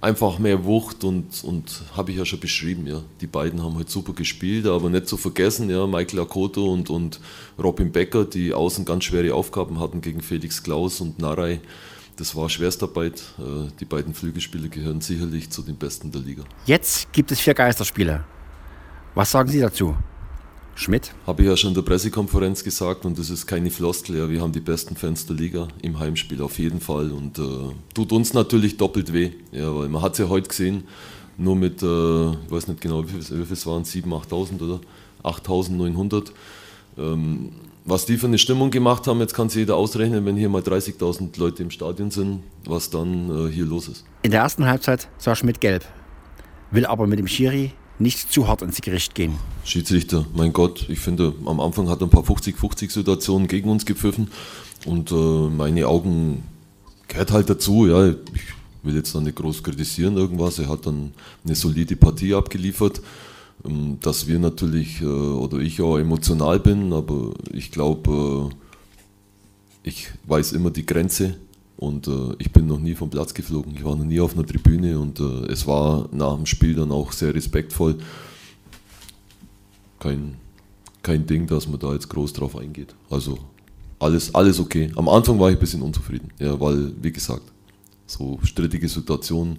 einfach 0.00 0.38
mehr 0.38 0.64
Wucht 0.64 1.04
und, 1.04 1.42
und 1.44 1.82
habe 1.96 2.10
ich 2.10 2.18
ja 2.18 2.24
schon 2.24 2.40
beschrieben, 2.40 2.86
ja. 2.86 3.02
Die 3.20 3.26
beiden 3.26 3.62
haben 3.62 3.76
halt 3.76 3.90
super 3.90 4.12
gespielt, 4.12 4.66
aber 4.66 4.90
nicht 4.90 5.08
zu 5.08 5.16
vergessen, 5.16 5.70
ja, 5.70 5.86
Michael 5.86 6.20
Akoto 6.20 6.72
und, 6.72 6.90
und 6.90 7.20
Robin 7.58 7.90
Becker, 7.90 8.24
die 8.24 8.52
außen 8.52 8.84
ganz 8.84 9.04
schwere 9.04 9.34
Aufgaben 9.34 9.80
hatten 9.80 10.00
gegen 10.00 10.20
Felix 10.20 10.62
Klaus 10.62 11.00
und 11.00 11.18
Narei. 11.18 11.60
Das 12.16 12.34
war 12.34 12.48
Schwerstarbeit. 12.48 13.22
Äh, 13.38 13.70
die 13.78 13.84
beiden 13.84 14.12
Flügelspieler 14.12 14.68
gehören 14.68 15.00
sicherlich 15.00 15.50
zu 15.50 15.62
den 15.62 15.76
besten 15.76 16.10
der 16.10 16.20
Liga. 16.20 16.42
Jetzt 16.66 17.12
gibt 17.12 17.30
es 17.30 17.40
vier 17.40 17.54
Geisterspiele. 17.54 18.24
Was 19.14 19.30
sagen 19.30 19.48
Sie 19.48 19.60
dazu? 19.60 19.96
Schmidt? 20.78 21.12
Habe 21.26 21.42
ich 21.42 21.48
ja 21.48 21.56
schon 21.56 21.70
in 21.70 21.74
der 21.74 21.82
Pressekonferenz 21.82 22.62
gesagt 22.62 23.04
und 23.04 23.18
das 23.18 23.30
ist 23.30 23.46
keine 23.46 23.70
Floskel. 23.70 24.16
Ja. 24.16 24.30
Wir 24.30 24.40
haben 24.40 24.52
die 24.52 24.60
besten 24.60 24.94
Fans 24.94 25.26
der 25.26 25.34
Liga 25.34 25.66
im 25.82 25.98
Heimspiel 25.98 26.40
auf 26.40 26.58
jeden 26.58 26.80
Fall 26.80 27.10
und 27.10 27.38
äh, 27.38 27.42
tut 27.94 28.12
uns 28.12 28.32
natürlich 28.32 28.76
doppelt 28.76 29.12
weh, 29.12 29.32
ja, 29.50 29.74
weil 29.74 29.88
man 29.88 30.02
hat 30.02 30.12
es 30.12 30.18
ja 30.18 30.28
heute 30.28 30.48
gesehen, 30.48 30.84
nur 31.36 31.56
mit, 31.56 31.82
äh, 31.82 32.30
ich 32.30 32.50
weiß 32.50 32.68
nicht 32.68 32.80
genau, 32.80 33.02
wie 33.04 33.08
viel, 33.08 33.18
es 33.18 33.66
waren, 33.66 33.82
7.000, 33.82 34.28
8.000 34.28 34.62
oder 34.62 34.80
8.900. 35.24 36.30
Ähm, 36.96 37.50
was 37.84 38.06
die 38.06 38.16
für 38.16 38.26
eine 38.26 38.38
Stimmung 38.38 38.70
gemacht 38.70 39.06
haben, 39.06 39.18
jetzt 39.18 39.34
kann 39.34 39.48
sich 39.48 39.60
jeder 39.60 39.76
ausrechnen, 39.76 40.26
wenn 40.26 40.36
hier 40.36 40.48
mal 40.48 40.62
30.000 40.62 41.38
Leute 41.38 41.62
im 41.62 41.70
Stadion 41.70 42.10
sind, 42.10 42.42
was 42.66 42.90
dann 42.90 43.48
äh, 43.48 43.50
hier 43.50 43.64
los 43.64 43.88
ist. 43.88 44.04
In 44.22 44.30
der 44.30 44.42
ersten 44.42 44.66
Halbzeit 44.66 45.08
sah 45.18 45.34
Schmidt 45.34 45.60
gelb, 45.60 45.84
will 46.70 46.86
aber 46.86 47.08
mit 47.08 47.18
dem 47.18 47.26
Schiri 47.26 47.72
nicht 47.98 48.32
zu 48.32 48.48
hart 48.48 48.62
ins 48.62 48.80
Gericht 48.80 49.14
gehen. 49.14 49.34
Schiedsrichter, 49.64 50.26
mein 50.34 50.52
Gott, 50.52 50.86
ich 50.88 50.98
finde, 50.98 51.34
am 51.44 51.60
Anfang 51.60 51.88
hat 51.88 52.00
er 52.00 52.06
ein 52.06 52.10
paar 52.10 52.22
50-50-Situationen 52.22 53.48
gegen 53.48 53.70
uns 53.70 53.84
gepfiffen 53.86 54.28
und 54.86 55.10
äh, 55.10 55.14
meine 55.14 55.86
Augen 55.86 56.42
gehört 57.08 57.32
halt 57.32 57.50
dazu. 57.50 57.86
Ja, 57.86 58.08
ich 58.08 58.16
will 58.82 58.94
jetzt 58.94 59.14
noch 59.14 59.22
nicht 59.22 59.36
groß 59.36 59.62
kritisieren 59.62 60.16
irgendwas. 60.16 60.58
Er 60.58 60.68
hat 60.68 60.86
dann 60.86 61.12
eine 61.44 61.54
solide 61.54 61.96
Partie 61.96 62.34
abgeliefert. 62.34 63.00
Ähm, 63.64 63.98
dass 64.00 64.26
wir 64.26 64.38
natürlich 64.38 65.00
äh, 65.00 65.04
oder 65.04 65.58
ich 65.58 65.80
auch 65.80 65.98
emotional 65.98 66.60
bin, 66.60 66.92
aber 66.92 67.32
ich 67.52 67.70
glaube, 67.72 68.50
äh, 68.52 69.88
ich 69.88 70.08
weiß 70.26 70.52
immer 70.52 70.70
die 70.70 70.86
Grenze 70.86 71.36
und 71.78 72.08
äh, 72.08 72.34
ich 72.38 72.50
bin 72.52 72.66
noch 72.66 72.80
nie 72.80 72.96
vom 72.96 73.08
Platz 73.08 73.32
geflogen. 73.32 73.72
Ich 73.76 73.84
war 73.84 73.94
noch 73.94 74.04
nie 74.04 74.18
auf 74.18 74.34
einer 74.34 74.44
Tribüne 74.44 74.98
und 74.98 75.20
äh, 75.20 75.46
es 75.46 75.64
war 75.64 76.08
nach 76.10 76.34
dem 76.34 76.44
Spiel 76.44 76.74
dann 76.74 76.90
auch 76.90 77.12
sehr 77.12 77.32
respektvoll. 77.32 77.98
Kein, 80.00 80.34
kein 81.02 81.24
Ding, 81.24 81.46
dass 81.46 81.68
man 81.68 81.78
da 81.78 81.92
jetzt 81.92 82.08
groß 82.08 82.32
drauf 82.32 82.56
eingeht. 82.56 82.96
Also 83.08 83.38
alles, 84.00 84.34
alles 84.34 84.58
okay. 84.58 84.90
Am 84.96 85.08
Anfang 85.08 85.38
war 85.38 85.50
ich 85.50 85.56
ein 85.56 85.60
bisschen 85.60 85.82
unzufrieden, 85.82 86.32
ja, 86.40 86.58
weil, 86.58 86.92
wie 87.00 87.12
gesagt, 87.12 87.44
so 88.06 88.40
strittige 88.42 88.88
Situationen 88.88 89.58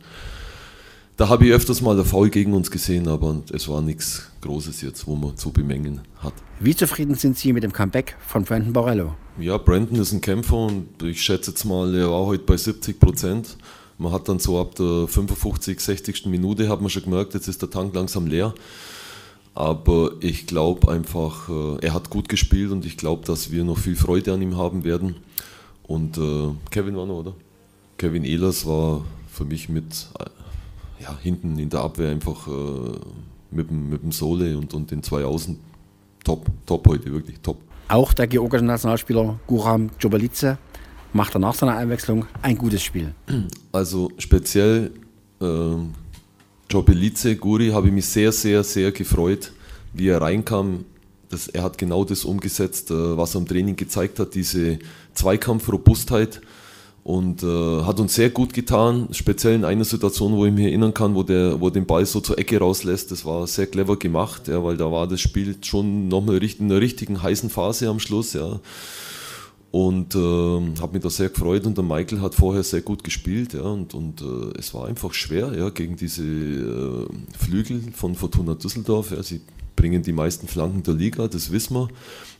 da 1.20 1.28
habe 1.28 1.46
ich 1.46 1.52
öfters 1.52 1.82
mal 1.82 1.98
der 1.98 2.06
Foul 2.06 2.30
gegen 2.30 2.54
uns 2.54 2.72
gesehen, 2.72 3.10
aber 3.10 3.42
es 3.52 3.68
war 3.68 3.82
nichts 3.82 4.32
Großes 4.40 4.82
jetzt, 4.82 5.06
wo 5.06 5.18
man 5.18 5.36
zu 5.36 5.52
bemängeln 5.52 6.00
hat. 6.20 6.32
Wie 6.62 6.74
zufrieden 6.74 7.16
sind 7.16 7.38
Sie 7.38 7.52
mit 7.52 7.64
dem 7.64 7.74
Comeback 7.74 8.16
von 8.26 8.46
Brandon 8.46 8.72
Borello? 8.72 9.16
Ja, 9.38 9.58
Brandon 9.58 10.00
ist 10.00 10.14
ein 10.14 10.22
Kämpfer 10.22 10.56
und 10.56 11.04
ich 11.04 11.22
schätze 11.22 11.52
jetzt 11.52 11.66
mal, 11.66 11.94
er 11.94 12.10
war 12.10 12.26
heute 12.26 12.46
bei 12.46 12.56
70 12.56 13.02
Prozent. 13.02 13.58
Man 13.98 14.14
hat 14.14 14.30
dann 14.30 14.40
so 14.40 14.62
ab 14.62 14.76
der 14.76 15.10
55, 15.10 15.82
60. 15.82 16.26
Minute 16.28 16.70
hat 16.70 16.80
man 16.80 16.90
schon 16.90 17.04
gemerkt, 17.04 17.34
jetzt 17.34 17.50
ist 17.50 17.62
der 17.62 17.70
Tank 17.70 17.94
langsam 17.94 18.26
leer. 18.26 18.54
Aber 19.54 20.12
ich 20.22 20.48
glaube 20.48 20.90
einfach, 20.90 21.50
äh, 21.50 21.86
er 21.86 21.96
hat 21.96 22.10
gut 22.10 22.30
gespielt 22.30 22.72
und 22.72 22.86
ich 22.86 22.96
glaube, 22.96 23.26
dass 23.26 23.52
wir 23.52 23.66
noch 23.66 23.78
viel 23.78 23.98
Freude 23.98 24.32
an 24.32 24.42
ihm 24.42 24.56
haben 24.56 24.86
werden. 24.86 25.18
Und 25.84 26.18
äh, 26.18 26.52
Kevin 26.72 26.96
war 26.96 27.06
noch, 27.06 27.20
oder? 27.20 27.34
Kevin 27.98 28.24
Ehlers 28.24 28.66
war 28.66 29.04
für 29.30 29.44
mich 29.44 29.68
mit 29.68 30.08
ja, 31.02 31.18
hinten 31.22 31.58
in 31.60 31.70
der 31.70 31.82
Abwehr 31.82 32.12
einfach 32.12 32.48
äh, 32.48 32.52
mit, 33.52 33.70
dem, 33.70 33.90
mit 33.90 34.04
dem 34.04 34.12
Sohle 34.12 34.58
und, 34.58 34.74
und 34.74 34.92
den 34.92 35.04
zwei 35.04 35.26
Außen 35.26 35.58
top, 36.24 36.48
top 36.66 36.88
heute, 36.88 37.12
wirklich 37.12 37.40
top. 37.42 37.58
Auch 37.88 38.14
der 38.14 38.28
georgische 38.28 38.64
Nationalspieler 38.64 39.40
Guram 39.48 39.90
Djobalice 40.00 40.58
macht 41.14 41.36
er 41.36 41.40
nach 41.40 41.56
seiner 41.56 41.76
Einwechslung 41.76 42.26
ein 42.42 42.58
gutes 42.58 42.84
Spiel. 42.84 43.14
Also 43.72 44.12
speziell 44.18 44.92
äh, 45.42 45.46
Jobelice, 46.70 47.36
Guri, 47.36 47.70
habe 47.70 47.88
ich 47.88 47.94
mich 47.94 48.06
sehr, 48.06 48.32
sehr, 48.32 48.64
sehr 48.64 48.92
gefreut, 48.92 49.52
wie 49.94 50.10
er 50.10 50.22
reinkam. 50.22 50.86
Das, 51.30 51.48
er 51.48 51.64
hat 51.64 51.78
genau 51.78 52.04
das 52.04 52.26
umgesetzt, 52.26 52.92
äh, 52.92 53.18
was 53.18 53.36
er 53.36 53.42
im 53.42 53.48
Training 53.48 53.76
gezeigt 53.76 54.20
hat, 54.20 54.36
diese 54.36 54.80
Zweikampfrobustheit 55.14 56.42
und 57.04 57.44
äh, 57.44 57.84
hat 57.84 58.00
uns 58.00 58.16
sehr 58.16 58.30
gut 58.30 58.54
getan, 58.54 59.08
speziell 59.12 59.56
in 59.56 59.66
einer 59.66 59.86
Situation, 59.86 60.34
wo 60.34 60.46
ich 60.46 60.54
mich 60.54 60.66
erinnern 60.66 60.94
kann, 60.94 61.16
wo 61.16 61.24
der 61.24 61.60
wo 61.60 61.70
den 61.70 61.86
Ball 61.86 62.06
so 62.06 62.20
zur 62.20 62.38
Ecke 62.38 62.60
rauslässt. 62.60 63.12
Das 63.12 63.26
war 63.26 63.48
sehr 63.48 63.68
clever 63.68 63.98
gemacht, 63.98 64.48
ja, 64.48 64.64
weil 64.64 64.78
da 64.78 64.92
war 64.92 65.08
das 65.08 65.22
Spiel 65.22 65.58
schon 65.62 66.08
nochmal 66.08 66.44
in 66.44 66.66
einer 66.66 66.82
richtigen 66.82 67.22
heißen 67.24 67.50
Phase 67.50 67.88
am 67.90 68.00
Schluss. 68.00 68.34
Ja. 68.34 68.60
Und 69.72 70.16
äh, 70.16 70.18
habe 70.82 70.94
mich 70.94 71.04
da 71.04 71.10
sehr 71.12 71.30
gefreut 71.30 71.66
und 71.68 71.78
der 71.78 71.84
Michael 71.84 72.22
hat 72.22 72.34
vorher 72.34 72.64
sehr 72.64 72.82
gut 72.82 73.04
gespielt 73.04 73.54
ja, 73.54 73.62
und, 73.62 73.94
und 73.94 74.22
äh, 74.22 74.58
es 74.58 74.74
war 74.74 74.88
einfach 74.88 75.14
schwer 75.14 75.54
ja, 75.56 75.70
gegen 75.70 75.96
diese 75.96 76.24
äh, 76.24 77.06
Flügel 77.38 77.84
von 77.94 78.16
Fortuna 78.16 78.56
Düsseldorf. 78.56 79.12
Ja. 79.12 79.22
Sie 79.22 79.42
bringen 79.76 80.02
die 80.02 80.12
meisten 80.12 80.48
Flanken 80.48 80.82
der 80.82 80.96
Liga, 80.96 81.28
das 81.28 81.52
wissen 81.52 81.76
wir. 81.76 81.88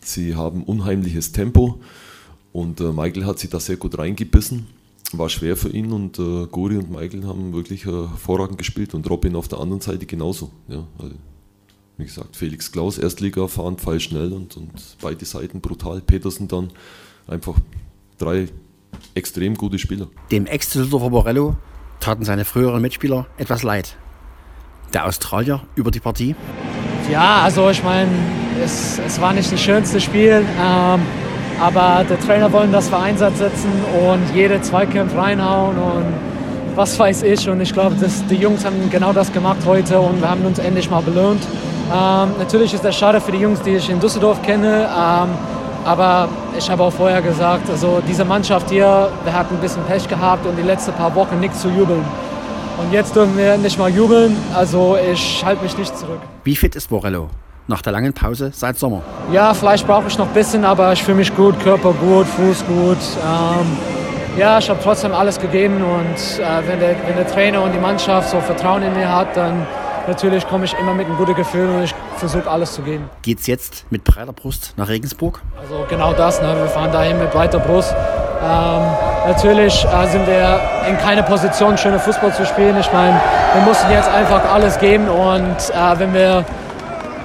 Sie 0.02 0.36
haben 0.36 0.64
unheimliches 0.64 1.32
Tempo 1.32 1.80
und 2.52 2.80
äh, 2.82 2.92
Michael 2.92 3.26
hat 3.26 3.40
sich 3.40 3.50
da 3.50 3.60
sehr 3.60 3.78
gut 3.78 3.98
reingebissen. 3.98 4.68
War 5.12 5.30
schwer 5.30 5.58
für 5.58 5.70
ihn 5.70 5.92
und 5.92 6.20
äh, 6.20 6.46
Gori 6.48 6.78
und 6.78 6.92
Michael 6.92 7.26
haben 7.26 7.54
wirklich 7.54 7.86
äh, 7.86 7.90
hervorragend 7.92 8.58
gespielt 8.58 8.94
und 8.94 9.10
Robin 9.10 9.36
auf 9.36 9.48
der 9.48 9.60
anderen 9.60 9.82
Seite 9.82 10.06
genauso. 10.06 10.52
Ja, 10.68 10.86
also, 11.00 11.16
wie 11.98 12.06
gesagt, 12.06 12.36
Felix 12.36 12.72
Klaus, 12.72 12.98
Erstliga 12.98 13.48
fahren, 13.48 13.78
pfeilschnell 13.78 14.34
und, 14.34 14.56
und 14.56 14.72
beide 15.02 15.26
Seiten 15.26 15.62
brutal. 15.62 16.02
Petersen 16.02 16.48
dann 16.48 16.70
einfach 17.28 17.56
drei 18.18 18.50
extrem 19.16 19.56
gute 19.56 19.80
Spieler. 19.80 20.08
Dem 20.32 20.46
Ex-Düsseldorfer 20.46 21.10
Borello 21.10 21.58
taten 22.00 22.24
seine 22.24 22.46
früheren 22.46 22.82
Mitspieler 22.82 23.28
etwas 23.38 23.64
leid. 23.64 23.98
Der 24.94 25.06
Australier 25.06 25.62
über 25.76 25.92
die 25.92 26.00
Partie? 26.00 26.36
Ja, 27.12 27.42
also 27.42 27.70
ich 27.70 27.84
meine, 27.84 28.12
es, 28.64 29.00
es 29.00 29.20
war 29.20 29.34
nicht 29.34 29.52
das 29.52 29.62
schönste 29.62 30.00
Spiel, 30.00 30.46
ähm, 30.60 31.02
aber 31.60 32.04
der 32.10 32.20
Trainer 32.20 32.52
wollte, 32.52 32.72
dass 32.72 32.92
wir 32.92 33.00
Einsatz 33.00 33.38
setzen 33.38 33.72
und 34.08 34.36
jede 34.36 34.62
Zweikampf 34.62 35.16
reinhauen 35.16 35.78
und 35.78 36.06
was 36.76 36.98
weiß 36.98 37.24
ich. 37.24 37.50
Und 37.50 37.60
ich 37.62 37.74
glaube, 37.74 37.96
die 38.30 38.36
Jungs 38.36 38.66
haben 38.66 38.90
genau 38.90 39.12
das 39.12 39.32
gemacht 39.34 39.60
heute 39.66 40.00
und 40.00 40.22
wir 40.22 40.30
haben 40.30 40.46
uns 40.46 40.60
endlich 40.60 40.90
mal 40.90 41.02
belohnt. 41.02 41.42
Ähm, 41.92 42.30
natürlich 42.38 42.74
ist 42.74 42.86
das 42.86 42.96
schade 42.96 43.20
für 43.20 43.32
die 43.32 43.40
Jungs, 43.40 43.62
die 43.62 43.72
ich 43.72 43.90
in 43.90 44.00
Düsseldorf 44.00 44.42
kenne. 44.42 44.88
Ähm, 44.88 45.30
aber 45.86 46.30
ich 46.58 46.70
habe 46.70 46.84
auch 46.84 46.94
vorher 46.94 47.22
gesagt, 47.22 47.70
also 47.70 48.02
diese 48.08 48.24
Mannschaft 48.24 48.70
hier, 48.70 49.10
wir 49.24 49.34
hatten 49.34 49.56
ein 49.56 49.62
bisschen 49.62 49.84
Pech 49.84 50.08
gehabt 50.08 50.46
und 50.46 50.56
die 50.56 50.62
letzten 50.62 50.94
paar 50.94 51.14
Wochen 51.16 51.40
nichts 51.40 51.62
zu 51.62 51.70
jubeln. 51.70 52.04
Und 52.78 52.94
jetzt 52.94 53.16
dürfen 53.16 53.38
wir 53.38 53.58
nicht 53.58 53.78
mal 53.78 53.90
jubeln, 53.90 54.38
also 54.54 54.98
ich 55.12 55.44
halte 55.44 55.64
mich 55.64 55.78
nicht 55.78 55.98
zurück. 55.98 56.20
Wie 56.44 56.56
fit 56.56 56.76
ist 56.76 56.90
Borello? 56.90 57.30
Nach 57.70 57.84
der 57.84 57.94
langen 57.94 58.14
Pause 58.14 58.50
seit 58.52 58.80
Sommer? 58.80 59.04
Ja, 59.32 59.54
vielleicht 59.54 59.86
brauche 59.86 60.08
ich 60.08 60.18
noch 60.18 60.26
ein 60.26 60.34
bisschen, 60.34 60.66
aber 60.66 60.92
ich 60.92 61.04
fühle 61.04 61.18
mich 61.18 61.36
gut, 61.36 61.60
Körper 61.60 61.94
gut, 61.94 62.26
Fuß 62.26 62.66
gut. 62.66 62.98
Ähm, 62.98 63.78
ja, 64.40 64.58
ich 64.58 64.68
habe 64.72 64.80
trotzdem 64.82 65.14
alles 65.14 65.40
gegeben 65.40 65.76
und 65.76 66.44
äh, 66.44 66.68
wenn, 66.68 66.80
der, 66.80 66.96
wenn 67.06 67.16
der 67.16 67.28
Trainer 67.28 67.62
und 67.62 67.72
die 67.72 67.78
Mannschaft 67.78 68.32
so 68.32 68.42
Vertrauen 68.42 68.82
in 68.82 68.96
mir 68.96 69.08
hat, 69.08 69.38
dann 69.38 69.68
natürlich 70.08 70.48
komme 70.48 70.66
ich 70.66 70.74
immer 70.80 70.96
mit 70.96 71.06
einem 71.06 71.16
guten 71.18 71.36
Gefühl 71.36 71.70
und 71.70 71.84
ich 71.84 71.94
versuche 72.18 72.50
alles 72.50 72.74
zu 72.74 72.82
geben. 72.82 73.08
Geht's 73.22 73.46
jetzt 73.46 73.86
mit 73.92 74.04
breiter 74.04 74.34
Brust 74.34 74.74
nach 74.76 74.88
Regensburg? 74.88 75.40
Also 75.62 75.86
genau 75.88 76.14
das, 76.14 76.42
ne? 76.42 76.56
wir 76.58 76.70
fahren 76.70 76.92
dahin 76.92 77.20
mit 77.20 77.30
breiter 77.30 77.60
Brust. 77.60 77.94
Ähm, 78.42 78.82
natürlich 79.28 79.86
äh, 79.86 80.08
sind 80.08 80.26
wir 80.26 80.60
in 80.90 80.98
keiner 80.98 81.22
Position, 81.22 81.78
schöne 81.78 82.00
Fußball 82.00 82.34
zu 82.34 82.48
spielen. 82.48 82.80
Ich 82.80 82.92
meine, 82.92 83.22
wir 83.54 83.62
mussten 83.62 83.92
jetzt 83.92 84.10
einfach 84.10 84.52
alles 84.52 84.80
geben 84.80 85.08
und 85.08 85.56
äh, 85.70 86.00
wenn 86.00 86.16
wir 86.16 86.44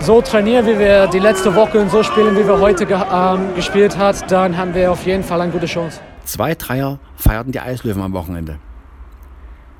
so 0.00 0.20
trainieren, 0.20 0.66
wie 0.66 0.78
wir 0.78 1.06
die 1.06 1.18
letzte 1.18 1.54
Woche 1.54 1.80
und 1.80 1.90
so 1.90 2.02
spielen, 2.02 2.36
wie 2.36 2.46
wir 2.46 2.60
heute 2.60 2.86
ge 2.86 2.96
ähm, 2.96 3.54
gespielt 3.54 3.96
haben, 3.96 4.18
dann 4.28 4.56
haben 4.56 4.74
wir 4.74 4.92
auf 4.92 5.06
jeden 5.06 5.22
Fall 5.22 5.40
eine 5.40 5.52
gute 5.52 5.66
Chance. 5.66 6.00
Zwei 6.24 6.54
Dreier 6.54 6.98
feierten 7.16 7.52
die 7.52 7.60
Eislöwen 7.60 8.02
am 8.02 8.12
Wochenende. 8.12 8.58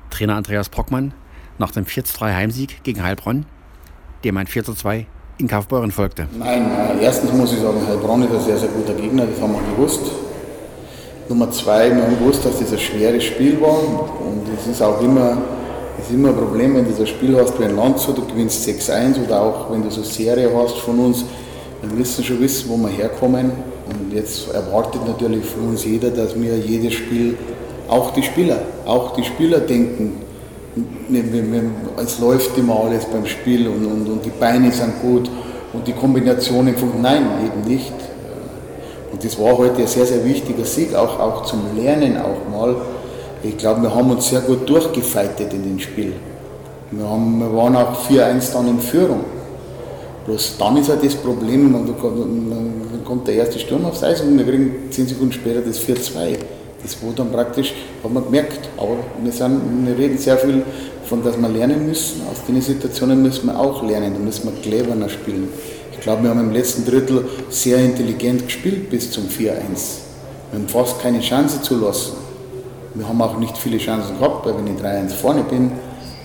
Trainer 0.09 0.35
Andreas 0.35 0.69
Brockmann 0.69 1.13
nach 1.57 1.71
dem 1.71 1.85
4-3 1.85 2.33
Heimsieg 2.33 2.83
gegen 2.83 3.03
Heilbronn, 3.03 3.45
dem 4.23 4.37
ein 4.37 4.47
4-2 4.47 5.05
in 5.37 5.47
Kaufbeuren 5.47 5.91
folgte? 5.91 6.27
Nein, 6.37 6.65
äh, 6.99 7.03
erstens 7.03 7.33
muss 7.33 7.51
ich 7.53 7.59
sagen, 7.59 7.85
Heilbronn 7.87 8.23
ist 8.23 8.31
ein 8.31 8.41
sehr, 8.41 8.57
sehr 8.57 8.69
guter 8.69 8.93
Gegner, 8.93 9.25
das 9.25 9.41
haben 9.41 9.53
wir 9.53 9.75
gewusst. 9.75 10.11
Nummer 11.27 11.49
zwei, 11.51 11.93
wir 11.95 12.03
haben 12.03 12.19
gewusst, 12.19 12.45
dass 12.45 12.59
das 12.59 12.71
ein 12.71 12.79
schweres 12.79 13.23
Spiel 13.23 13.59
war 13.59 13.79
und 13.79 14.43
es 14.57 14.67
ist 14.67 14.81
auch 14.81 15.01
immer, 15.01 15.37
ist 15.99 16.11
immer 16.11 16.29
ein 16.29 16.35
Problem, 16.35 16.75
wenn 16.75 16.85
du 16.85 16.91
das 16.91 17.09
Spiel 17.09 17.37
hast 17.37 17.59
wie 17.59 17.65
ein 17.65 17.75
Landshut, 17.75 18.17
du 18.17 18.25
gewinnst 18.25 18.67
6-1 18.67 19.25
oder 19.25 19.41
auch 19.41 19.71
wenn 19.71 19.83
du 19.83 19.89
so 19.89 20.01
eine 20.01 20.09
Serie 20.09 20.49
hast 20.55 20.77
von 20.77 20.99
uns, 20.99 21.23
wir 21.81 21.97
müssen 21.97 22.23
schon 22.23 22.39
wissen, 22.41 22.69
wo 22.69 22.77
wir 22.77 22.89
herkommen 22.89 23.51
und 23.87 24.13
jetzt 24.13 24.51
erwartet 24.53 25.01
natürlich 25.05 25.45
von 25.45 25.69
uns 25.69 25.85
jeder, 25.85 26.09
dass 26.09 26.39
wir 26.39 26.57
jedes 26.57 26.93
Spiel, 26.93 27.37
auch 27.87 28.11
die 28.11 28.23
Spieler, 28.23 28.57
auch 28.85 29.13
die 29.15 29.23
Spieler 29.23 29.59
denken, 29.59 30.21
es 31.97 32.19
läuft 32.19 32.57
immer 32.57 32.83
alles 32.85 33.05
beim 33.05 33.25
Spiel 33.25 33.67
und, 33.67 33.85
und, 33.85 34.09
und 34.09 34.25
die 34.25 34.31
Beine 34.31 34.71
sind 34.71 35.01
gut 35.01 35.29
und 35.71 35.87
die 35.87 35.93
Kombinationen 35.93 36.75
von 36.75 37.01
Nein, 37.01 37.25
eben 37.45 37.73
nicht. 37.73 37.93
Und 39.11 39.23
das 39.23 39.39
war 39.39 39.57
heute 39.57 39.81
ein 39.81 39.87
sehr, 39.87 40.05
sehr 40.05 40.25
wichtiger 40.25 40.65
Sieg, 40.65 40.93
auch, 40.93 41.19
auch 41.19 41.45
zum 41.45 41.61
Lernen 41.77 42.17
auch 42.17 42.49
mal. 42.51 42.75
Ich 43.47 43.57
glaube, 43.57 43.83
wir 43.83 43.93
haben 43.93 44.09
uns 44.09 44.29
sehr 44.29 44.41
gut 44.41 44.67
durchgefeitet 44.67 45.53
in 45.53 45.61
dem 45.61 45.79
Spiel. 45.79 46.13
Wir, 46.89 47.07
haben, 47.07 47.39
wir 47.39 47.55
waren 47.55 47.75
auch 47.75 48.09
4-1 48.09 48.53
dann 48.53 48.67
in 48.67 48.79
Führung. 48.79 49.23
Bloß 50.25 50.55
dann 50.57 50.77
ist 50.77 50.89
halt 50.89 51.05
das 51.05 51.13
Problem, 51.13 51.71
dann 51.71 53.03
kommt 53.05 53.27
der 53.27 53.35
erste 53.35 53.59
Sturm 53.59 53.85
aufs 53.85 54.01
Eis 54.01 54.21
und 54.21 54.35
wir 54.39 54.45
kriegen 54.45 54.89
10 54.89 55.09
Sekunden 55.09 55.31
später 55.31 55.61
das 55.61 55.79
4-2. 55.79 56.37
Das 56.81 56.97
war 57.03 57.13
dann 57.15 57.31
praktisch, 57.31 57.75
hat 58.03 58.11
man 58.11 58.23
gemerkt. 58.25 58.67
Aber 58.77 58.97
wir, 59.21 59.31
sind, 59.31 59.85
wir 59.85 59.95
reden 59.95 60.17
sehr 60.17 60.37
viel 60.37 60.63
von, 61.03 61.23
dass 61.23 61.39
wir 61.39 61.49
lernen 61.49 61.85
müssen. 61.85 62.21
Aus 62.31 62.43
den 62.47 62.59
Situationen 62.59 63.21
müssen 63.21 63.45
wir 63.45 63.59
auch 63.59 63.83
lernen, 63.83 64.13
da 64.13 64.19
müssen 64.19 64.49
wir 64.49 64.59
cleverer 64.59 65.07
spielen. 65.07 65.49
Ich 65.91 65.99
glaube, 65.99 66.23
wir 66.23 66.31
haben 66.31 66.39
im 66.39 66.51
letzten 66.51 66.83
Drittel 66.83 67.25
sehr 67.51 67.77
intelligent 67.77 68.45
gespielt 68.45 68.89
bis 68.89 69.11
zum 69.11 69.25
4-1. 69.25 69.29
Wir 69.37 69.49
haben 70.59 70.67
fast 70.67 70.99
keine 70.99 71.19
Chance 71.19 71.61
zulassen. 71.61 72.24
Wir 72.95 73.07
haben 73.07 73.21
auch 73.21 73.37
nicht 73.37 73.57
viele 73.57 73.77
Chancen 73.77 74.17
gehabt, 74.17 74.45
weil 74.45 74.57
wenn 74.57 74.75
ich 74.75 74.81
3-1 74.81 75.09
vorne 75.13 75.43
bin, 75.43 75.71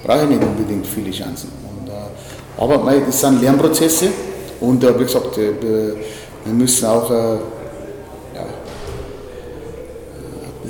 brauche 0.04 0.22
ich 0.22 0.28
nicht 0.30 0.42
unbedingt 0.42 0.86
viele 0.86 1.10
Chancen. 1.10 1.50
Und, 1.68 1.88
äh, 1.88 2.62
aber 2.62 2.78
mei, 2.78 3.00
das 3.04 3.20
sind 3.20 3.42
Lernprozesse 3.42 4.08
und 4.60 4.82
äh, 4.82 4.98
wie 4.98 5.04
gesagt, 5.04 5.36
äh, 5.38 5.52
wir 6.44 6.54
müssen 6.54 6.86
auch 6.86 7.10
äh, 7.10 7.38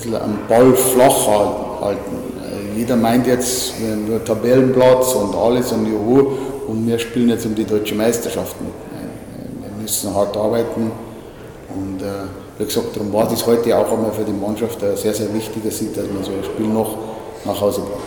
bisschen 0.01 0.17
am 0.17 0.39
Ball 0.49 0.75
flach 0.75 1.27
halten. 1.81 2.17
Äh, 2.43 2.79
jeder 2.79 2.97
meint 2.97 3.27
jetzt, 3.27 3.75
wir 3.81 3.93
haben 3.93 4.25
Tabellenplatz 4.25 5.15
und 5.15 5.35
alles 5.35 5.73
und 5.73 5.87
Juhu 5.87 6.33
und 6.69 6.87
wir 6.87 6.99
spielen 6.99 7.29
jetzt 7.29 7.47
um 7.47 7.55
die 7.55 7.65
deutsche 7.65 7.95
Meisterschaft 7.95 8.57
mit. 8.61 8.73
Wir 9.63 9.83
müssen 9.83 10.15
hart 10.15 10.37
arbeiten 10.37 10.91
und 11.75 12.03
äh, 12.03 12.27
wie 12.61 12.67
gesagt, 12.67 12.95
darum 12.95 13.11
war 13.11 13.27
das 13.27 13.47
heute 13.47 13.75
auch 13.75 13.91
einmal 13.91 14.13
für 14.13 14.23
die 14.25 14.33
Mannschaft 14.33 14.85
ein 14.85 14.95
sehr, 14.95 15.15
sehr 15.15 15.33
wichtiger 15.33 15.71
Sieg, 15.71 15.95
dass 15.95 16.07
man 16.13 16.23
so 16.23 16.31
ein 16.31 16.45
Spiel 16.45 16.67
noch 16.67 16.99
nach 17.47 17.59
Hause 17.59 17.81
bringt. 17.81 18.03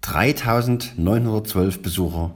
3912 0.00 1.80
Besucher 1.80 2.32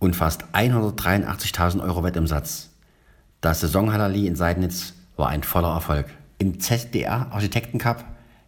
und 0.00 0.16
fast 0.16 0.46
183.000 0.52 1.80
Euro 1.80 2.02
Wettumsatz. 2.02 2.70
Das 3.40 3.60
Saisonhalali 3.60 4.26
in 4.26 4.34
Seidnitz 4.34 4.94
war 5.16 5.28
ein 5.28 5.44
voller 5.44 5.74
Erfolg. 5.74 6.06
Im 6.38 6.58
ZDR 6.58 7.28
Architektencup 7.30 8.04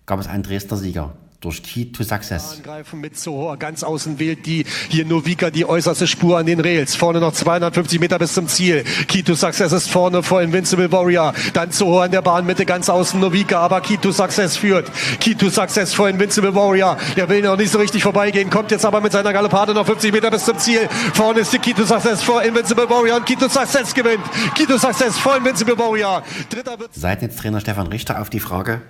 gab 0.07 0.19
es 0.19 0.27
einen 0.27 0.43
Dresdner 0.43 0.79
Sieger, 0.79 1.13
durch 1.41 1.63
Key 1.63 1.85
to 1.93 2.03
Success. 2.03 2.57
Angreifen 2.57 3.01
mit 3.01 3.17
Sohor 3.17 3.57
ganz 3.59 3.85
außen 3.85 4.19
wählt 4.19 4.45
die 4.45 4.65
hier 4.89 5.05
Novika 5.05 5.51
die 5.51 5.65
äußerste 5.65 6.09
Spur 6.09 6.37
an 6.39 6.47
den 6.47 6.59
Rails. 6.59 6.97
Vorne 6.97 7.21
noch 7.21 7.33
250 7.33 8.01
Meter 8.01 8.19
bis 8.19 8.35
zum 8.35 8.49
Ziel. 8.49 8.83
Key 9.07 9.23
to 9.23 9.37
Success 9.37 9.71
ist 9.71 9.89
vorne 9.89 10.25
vor 10.25 10.43
Invincible 10.43 10.91
Warrior. 10.91 11.33
Dann 11.53 11.71
Sohor 11.71 12.07
in 12.07 12.11
der 12.11 12.23
Bahnmitte 12.23 12.67
ganz 12.67 12.89
außen 12.89 13.21
Novika, 13.21 13.61
aber 13.61 13.81
Key 13.81 13.99
to 13.99 14.11
Success 14.11 14.57
führt. 14.57 14.91
Key 15.21 15.37
to 15.37 15.49
Success 15.49 15.95
vor 15.95 16.09
Invincible 16.09 16.55
Warrior. 16.57 16.99
Der 17.17 17.29
will 17.29 17.43
noch 17.43 17.57
nicht 17.57 17.71
so 17.71 17.79
richtig 17.79 18.03
vorbeigehen, 18.03 18.51
kommt 18.51 18.73
jetzt 18.73 18.85
aber 18.85 19.01
mit 19.01 19.13
seiner 19.13 19.33
Galoppade 19.33 19.75
noch 19.75 19.87
50 19.87 20.13
Meter 20.13 20.33
bis 20.33 20.45
zum 20.45 20.59
Ziel. 20.59 20.89
Vorne 21.15 21.41
ist 21.41 21.53
die 21.53 21.59
Key 21.61 21.73
to 21.73 21.85
Success 21.85 22.21
vor 22.21 22.43
Invincible 22.43 22.91
Warrior 22.91 23.17
und 23.17 23.27
Key 23.27 23.37
to 23.37 23.49
Success 23.49 23.95
gewinnt. 23.95 24.25
Key 24.57 24.67
to 24.67 24.77
Success 24.77 25.17
vor 25.17 25.37
Invincible 25.37 25.79
Warrior. 25.79 26.25
Dritter 26.51 26.81
wird 26.81 26.93
Seitentrainer 26.95 27.61
Stefan 27.61 27.87
Richter 27.87 28.21
auf 28.21 28.29
die 28.29 28.41
Frage, 28.41 28.81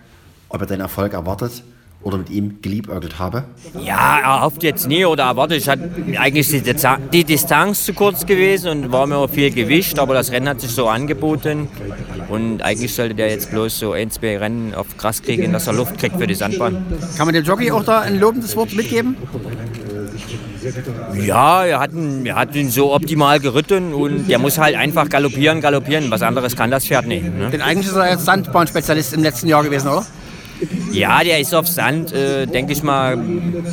ob 0.48 0.62
er 0.62 0.66
den 0.66 0.80
Erfolg 0.80 1.12
erwartet 1.12 1.62
oder 2.02 2.18
mit 2.18 2.30
ihm 2.30 2.62
geliebäugelt 2.62 3.18
habe? 3.18 3.44
Ja, 3.84 4.20
er 4.20 4.42
hofft 4.42 4.62
jetzt 4.62 4.86
nie 4.86 5.04
oder 5.04 5.24
erwartet. 5.24 5.58
Ich 5.58 5.68
hatte 5.68 5.90
eigentlich 6.18 6.48
die, 6.48 6.62
die 7.12 7.24
Distanz 7.24 7.84
zu 7.84 7.92
kurz 7.92 8.24
gewesen 8.24 8.70
und 8.70 8.92
war 8.92 9.06
mir 9.06 9.28
viel 9.28 9.50
Gewicht, 9.50 9.98
aber 9.98 10.14
das 10.14 10.30
Rennen 10.30 10.48
hat 10.48 10.60
sich 10.60 10.70
so 10.70 10.88
angeboten. 10.88 11.68
Und 12.28 12.62
eigentlich 12.62 12.94
sollte 12.94 13.14
der 13.14 13.30
jetzt 13.30 13.50
bloß 13.50 13.78
so 13.78 13.92
ein, 13.92 14.10
zwei 14.10 14.38
Rennen 14.38 14.74
auf 14.74 14.96
Gras 14.96 15.22
kriegen, 15.22 15.52
dass 15.52 15.66
er 15.66 15.72
Luft 15.72 15.98
kriegt 15.98 16.16
für 16.16 16.26
die 16.26 16.34
Sandbahn. 16.34 16.84
Kann 17.16 17.26
man 17.26 17.34
dem 17.34 17.44
Jockey 17.44 17.70
auch 17.72 17.84
da 17.84 18.00
ein 18.00 18.20
lobendes 18.20 18.54
Wort 18.56 18.74
mitgeben? 18.74 19.16
Ja, 21.14 21.64
er 21.64 21.80
hat, 21.80 21.92
ihn, 21.92 22.26
er 22.26 22.36
hat 22.36 22.54
ihn 22.54 22.70
so 22.70 22.92
optimal 22.92 23.40
geritten 23.40 23.94
und 23.94 24.28
der 24.28 24.38
muss 24.38 24.58
halt 24.58 24.76
einfach 24.76 25.08
galoppieren, 25.08 25.60
galoppieren. 25.60 26.10
Was 26.10 26.22
anderes 26.22 26.56
kann 26.56 26.70
das 26.70 26.86
Pferd 26.86 27.06
nicht. 27.06 27.24
Ne? 27.24 27.50
Denn 27.50 27.62
eigentlich 27.62 27.86
ist 27.86 27.96
er 27.96 28.10
jetzt 28.10 28.24
Sandbahnspezialist 28.24 29.14
im 29.14 29.22
letzten 29.22 29.48
Jahr 29.48 29.62
gewesen, 29.62 29.88
oder? 29.88 30.06
Ja, 30.92 31.22
der 31.22 31.40
ist 31.40 31.54
auf 31.54 31.68
Sand, 31.68 32.12
äh, 32.12 32.46
denke 32.46 32.72
ich 32.72 32.82
mal, 32.82 33.18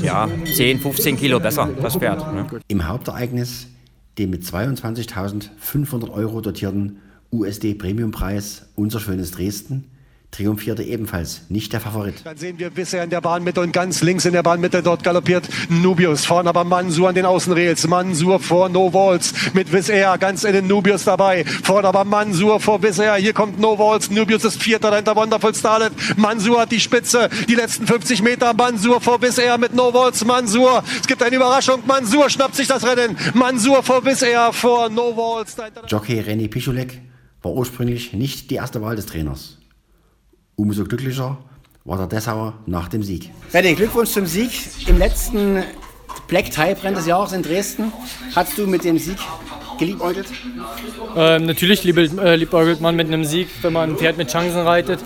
ja, 0.03 0.27
10, 0.55 0.79
15 0.79 1.17
Kilo 1.17 1.39
besser, 1.39 1.69
das 1.81 1.95
Pferd. 1.97 2.33
Ne? 2.33 2.47
Im 2.67 2.87
Hauptereignis, 2.87 3.67
dem 4.17 4.29
mit 4.29 4.43
22.500 4.43 6.09
Euro 6.11 6.41
dotierten 6.41 6.97
USD 7.31 7.73
Premiumpreis 7.75 8.67
Unser 8.75 8.99
schönes 8.99 9.31
Dresden, 9.31 9.85
triumphierte 10.35 10.83
ebenfalls 10.83 11.41
nicht 11.49 11.71
der 11.71 11.79
Favorit. 11.79 12.15
Dann 12.25 12.37
sehen 12.37 12.59
wir 12.59 12.69
bisher 12.69 13.03
in 13.03 13.09
der 13.09 13.21
Bahnmitte 13.21 13.61
und 13.61 13.71
ganz 13.71 14.01
links 14.01 14.25
in 14.25 14.33
der 14.33 14.43
Bahnmitte 14.43 14.83
dort 14.83 15.03
galoppiert 15.03 15.47
Nubius. 15.69 16.25
Vorne 16.25 16.49
aber 16.49 16.63
Mansur 16.63 17.09
an 17.09 17.15
den 17.15 17.25
Außenrails. 17.25 17.87
Mansur 17.87 18.39
vor 18.39 18.67
No 18.69 18.93
Walls 18.93 19.33
mit 19.53 19.71
Wizzair 19.71 20.17
ganz 20.17 20.43
in 20.43 20.53
den 20.53 20.67
Nubius 20.67 21.05
dabei. 21.05 21.45
Vorne 21.45 21.87
aber 21.87 22.03
Mansur 22.03 22.59
vor 22.59 22.83
Wizzair. 22.83 23.15
Hier 23.15 23.33
kommt 23.33 23.59
No 23.59 23.79
Walls. 23.79 24.11
Nubius 24.11 24.43
ist 24.43 24.61
Vierter 24.61 24.91
dahinter 24.91 25.15
Wonderful 25.15 25.55
Starlet. 25.55 25.93
Mansur 26.17 26.61
hat 26.61 26.71
die 26.71 26.81
Spitze. 26.81 27.29
Die 27.47 27.55
letzten 27.55 27.87
50 27.87 28.21
Meter. 28.21 28.53
Mansur 28.53 28.99
vor 28.99 29.21
Wizzair 29.21 29.57
mit 29.57 29.73
No 29.73 29.93
Walls. 29.93 30.25
Mansur. 30.25 30.83
Es 30.99 31.07
gibt 31.07 31.23
eine 31.23 31.35
Überraschung. 31.35 31.81
Mansur 31.85 32.29
schnappt 32.29 32.55
sich 32.55 32.67
das 32.67 32.85
Rennen. 32.85 33.17
Mansur 33.33 33.83
vor 33.83 34.03
Wizzair 34.05 34.51
vor 34.51 34.89
No 34.89 35.15
Walls. 35.15 35.55
Jockey 35.87 36.19
René 36.19 36.49
Pichulek 36.49 37.01
war 37.41 37.53
ursprünglich 37.53 38.11
nicht 38.13 38.51
die 38.51 38.55
erste 38.55 38.81
Wahl 38.81 38.95
des 38.95 39.05
Trainers. 39.05 39.59
Umso 40.55 40.85
glücklicher 40.85 41.37
war 41.83 41.97
der 41.97 42.07
Dessauer 42.07 42.53
nach 42.65 42.87
dem 42.87 43.03
Sieg. 43.03 43.29
René, 43.53 43.75
Glückwunsch 43.75 44.11
zum 44.11 44.25
Sieg 44.25 44.51
im 44.87 44.97
letzten 44.97 45.63
Black 46.27 46.45
Type 46.45 46.81
Rennen 46.83 46.95
des 46.95 47.05
Jahres 47.05 47.33
in 47.33 47.43
Dresden. 47.43 47.91
Hast 48.35 48.57
du 48.57 48.65
mit 48.65 48.83
dem 48.83 48.97
Sieg 48.97 49.17
geliebäugelt? 49.77 50.27
Ähm, 51.15 51.45
natürlich 51.45 51.85
äh, 51.85 52.35
liebäugelt 52.35 52.79
man 52.79 52.95
mit 52.95 53.07
einem 53.07 53.25
Sieg, 53.25 53.49
wenn 53.61 53.73
man 53.73 53.91
ein 53.91 53.97
Pferd 53.97 54.17
mit 54.17 54.31
Chancen 54.31 54.61
reitet. 54.61 54.99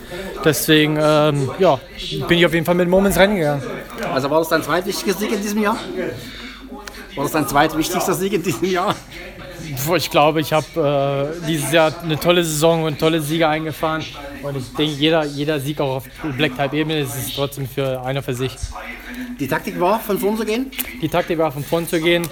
Deswegen 0.45 0.97
ähm, 1.01 1.49
ja, 1.57 1.79
bin 2.27 2.37
ich 2.37 2.45
auf 2.45 2.53
jeden 2.53 2.65
Fall 2.65 2.75
mit 2.75 2.87
Moments 2.87 3.17
Rennen 3.17 3.37
gegangen. 3.37 3.63
Also 4.13 4.29
war 4.29 4.39
das 4.39 4.49
dein 4.49 4.63
zweitwichtigster 4.63 5.19
Sieg 5.19 5.31
in 5.31 5.41
diesem 5.41 5.61
Jahr? 5.61 5.77
War 7.15 7.23
das 7.23 7.33
dein 7.33 7.47
zweitwichtigster 7.47 8.13
Sieg 8.13 8.33
in 8.33 8.43
diesem 8.43 8.65
Jahr? 8.65 8.95
Ich 9.95 10.09
glaube, 10.09 10.41
ich 10.41 10.53
habe 10.53 11.31
äh, 11.41 11.47
dieses 11.47 11.71
Jahr 11.71 11.93
eine 12.01 12.19
tolle 12.19 12.43
Saison 12.43 12.83
und 12.83 12.99
tolle 12.99 13.21
Siege 13.21 13.47
eingefahren. 13.47 14.03
Und 14.41 14.57
ich 14.57 14.73
denke, 14.73 14.93
jeder, 14.93 15.25
jeder 15.25 15.59
Sieg 15.59 15.81
auch 15.81 15.97
auf 15.97 16.03
Black 16.37 16.57
Type 16.57 16.75
Ebene 16.75 16.99
ist 16.99 17.15
es 17.15 17.33
trotzdem 17.33 17.67
für 17.67 18.01
einer 18.01 18.23
für 18.23 18.33
sich. 18.33 18.55
Die 19.39 19.47
Taktik 19.47 19.79
war, 19.79 19.99
von 19.99 20.17
vorn 20.17 20.37
zu 20.37 20.45
gehen? 20.45 20.71
Die 21.01 21.07
Taktik 21.07 21.37
war, 21.37 21.51
von 21.51 21.63
vorn 21.63 21.87
zu 21.87 21.99
gehen. 21.99 22.23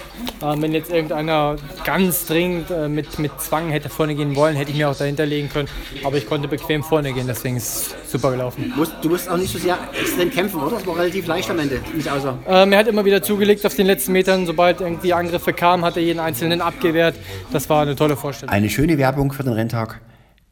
Äh, 0.41 0.55
wenn 0.61 0.73
jetzt 0.73 0.91
irgendeiner 0.91 1.55
ganz 1.85 2.25
dringend 2.25 2.69
äh, 2.69 2.87
mit, 2.87 3.17
mit 3.19 3.31
Zwang 3.39 3.69
hätte 3.69 3.89
vorne 3.89 4.13
gehen 4.15 4.35
wollen, 4.35 4.55
hätte 4.55 4.71
ich 4.71 4.77
mir 4.77 4.89
auch 4.89 4.95
dahinter 4.95 5.25
legen 5.25 5.49
können. 5.49 5.67
Aber 6.03 6.17
ich 6.17 6.27
konnte 6.27 6.47
bequem 6.47 6.83
vorne 6.83 7.13
gehen, 7.13 7.27
deswegen 7.27 7.57
ist 7.57 7.95
es 8.03 8.11
super 8.11 8.31
gelaufen. 8.31 8.73
Du 9.01 9.09
musst 9.09 9.29
auch 9.29 9.37
nicht 9.37 9.51
so 9.51 9.59
sehr 9.59 9.77
extrem 9.99 10.29
kämpfen, 10.31 10.61
oder? 10.61 10.77
Es 10.77 10.85
war 10.85 10.97
relativ 10.97 11.27
leicht 11.27 11.49
am 11.49 11.59
Ende, 11.59 11.81
nicht 11.93 12.09
außer. 12.09 12.37
Ähm, 12.47 12.71
er 12.71 12.79
hat 12.79 12.87
immer 12.87 13.05
wieder 13.05 13.21
zugelegt 13.21 13.65
auf 13.65 13.75
den 13.75 13.87
letzten 13.87 14.11
Metern. 14.11 14.45
Sobald 14.45 14.81
irgendwie 14.81 15.13
Angriffe 15.13 15.53
kamen, 15.53 15.83
hat 15.85 15.97
er 15.97 16.03
jeden 16.03 16.19
einzelnen 16.19 16.61
abgewehrt. 16.61 17.15
Das 17.51 17.69
war 17.69 17.83
eine 17.83 17.95
tolle 17.95 18.17
Vorstellung. 18.17 18.53
Eine 18.53 18.69
schöne 18.69 18.97
Werbung 18.97 19.31
für 19.31 19.43
den 19.43 19.53
Renntag 19.53 20.01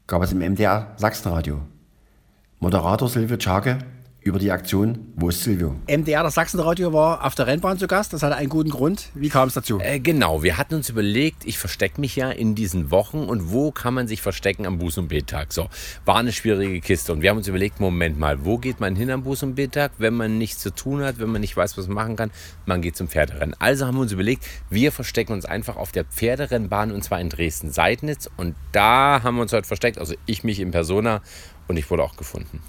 gab 0.08 0.22
es 0.24 0.32
im 0.32 0.40
MDR 0.40 0.94
Sachsenradio. 0.98 1.62
Moderator 2.60 3.10
Silvio 3.10 3.38
Czake 3.38 3.80
über 4.26 4.40
die 4.40 4.52
Aktion 4.52 5.14
Wo 5.16 5.30
ist 5.30 5.44
Silvio? 5.44 5.76
MDR, 5.88 6.24
das 6.24 6.34
Sachsenradio, 6.34 6.92
war 6.92 7.24
auf 7.24 7.36
der 7.36 7.46
Rennbahn 7.46 7.78
zu 7.78 7.86
Gast. 7.86 8.12
Das 8.12 8.24
hatte 8.24 8.36
einen 8.36 8.50
guten 8.50 8.72
Grund. 8.72 9.12
Wie 9.14 9.30
kam 9.30 9.50
es 9.50 9.54
dazu? 9.54 9.80
Äh, 9.80 10.00
genau, 10.00 10.42
wir 10.42 10.58
hatten 10.58 10.74
uns 10.74 10.90
überlegt, 10.90 11.46
ich 11.46 11.60
verstecke 11.60 12.02
mich 12.02 12.16
ja 12.16 12.32
in 12.32 12.56
diesen 12.56 12.90
Wochen 12.90 13.20
und 13.20 13.52
wo 13.52 13.70
kann 13.70 13.94
man 13.94 14.08
sich 14.08 14.24
verstecken 14.24 14.66
am 14.66 14.80
Buß- 14.80 14.98
und 14.98 15.10
Bettag? 15.10 15.54
So, 15.54 15.70
war 16.06 16.18
eine 16.18 16.32
schwierige 16.32 16.82
Kiste 16.82 17.14
und 17.14 17.22
wir 17.22 17.30
haben 17.30 17.38
uns 17.38 17.48
überlegt, 17.48 17.80
Moment 17.80 18.18
mal, 18.18 18.44
wo 18.44 18.58
geht 18.58 18.80
man 18.80 18.96
hin 18.96 19.12
am 19.12 19.22
Buß- 19.22 19.44
und 19.44 19.54
Bettag, 19.54 19.92
wenn 20.00 20.16
man 20.16 20.40
nichts 20.40 20.60
zu 20.60 20.74
tun 20.74 21.04
hat, 21.04 21.20
wenn 21.20 21.30
man 21.30 21.42
nicht 21.42 21.56
weiß, 21.56 21.78
was 21.78 21.86
man 21.86 21.94
machen 21.94 22.16
kann? 22.16 22.32
Man 22.66 22.82
geht 22.82 22.98
zum 22.98 23.08
Pferderennen. 23.08 23.56
Also 23.60 23.86
haben 23.86 23.96
wir 23.96 24.02
uns 24.02 24.12
überlegt, 24.12 24.44
wir 24.72 24.92
verstecken 24.92 25.34
uns 25.34 25.46
einfach 25.46 25.76
auf 25.76 25.92
der 25.92 26.04
Pferderennbahn 26.04 26.92
und 26.92 27.04
zwar 27.04 27.22
in 27.22 27.30
Dresden-Seidnitz 27.30 28.28
und 28.38 28.56
da 28.72 29.22
haben 29.22 29.36
wir 29.36 29.44
uns 29.44 29.54
heute 29.54 29.68
versteckt, 29.68 30.00
also 30.00 30.16
ich 30.26 30.44
mich 30.44 30.60
in 30.62 30.72
Persona 30.72 31.22
und 31.68 31.78
ich 31.78 31.92
wurde 31.92 32.02
auch 32.02 32.18
gefunden. 32.18 32.60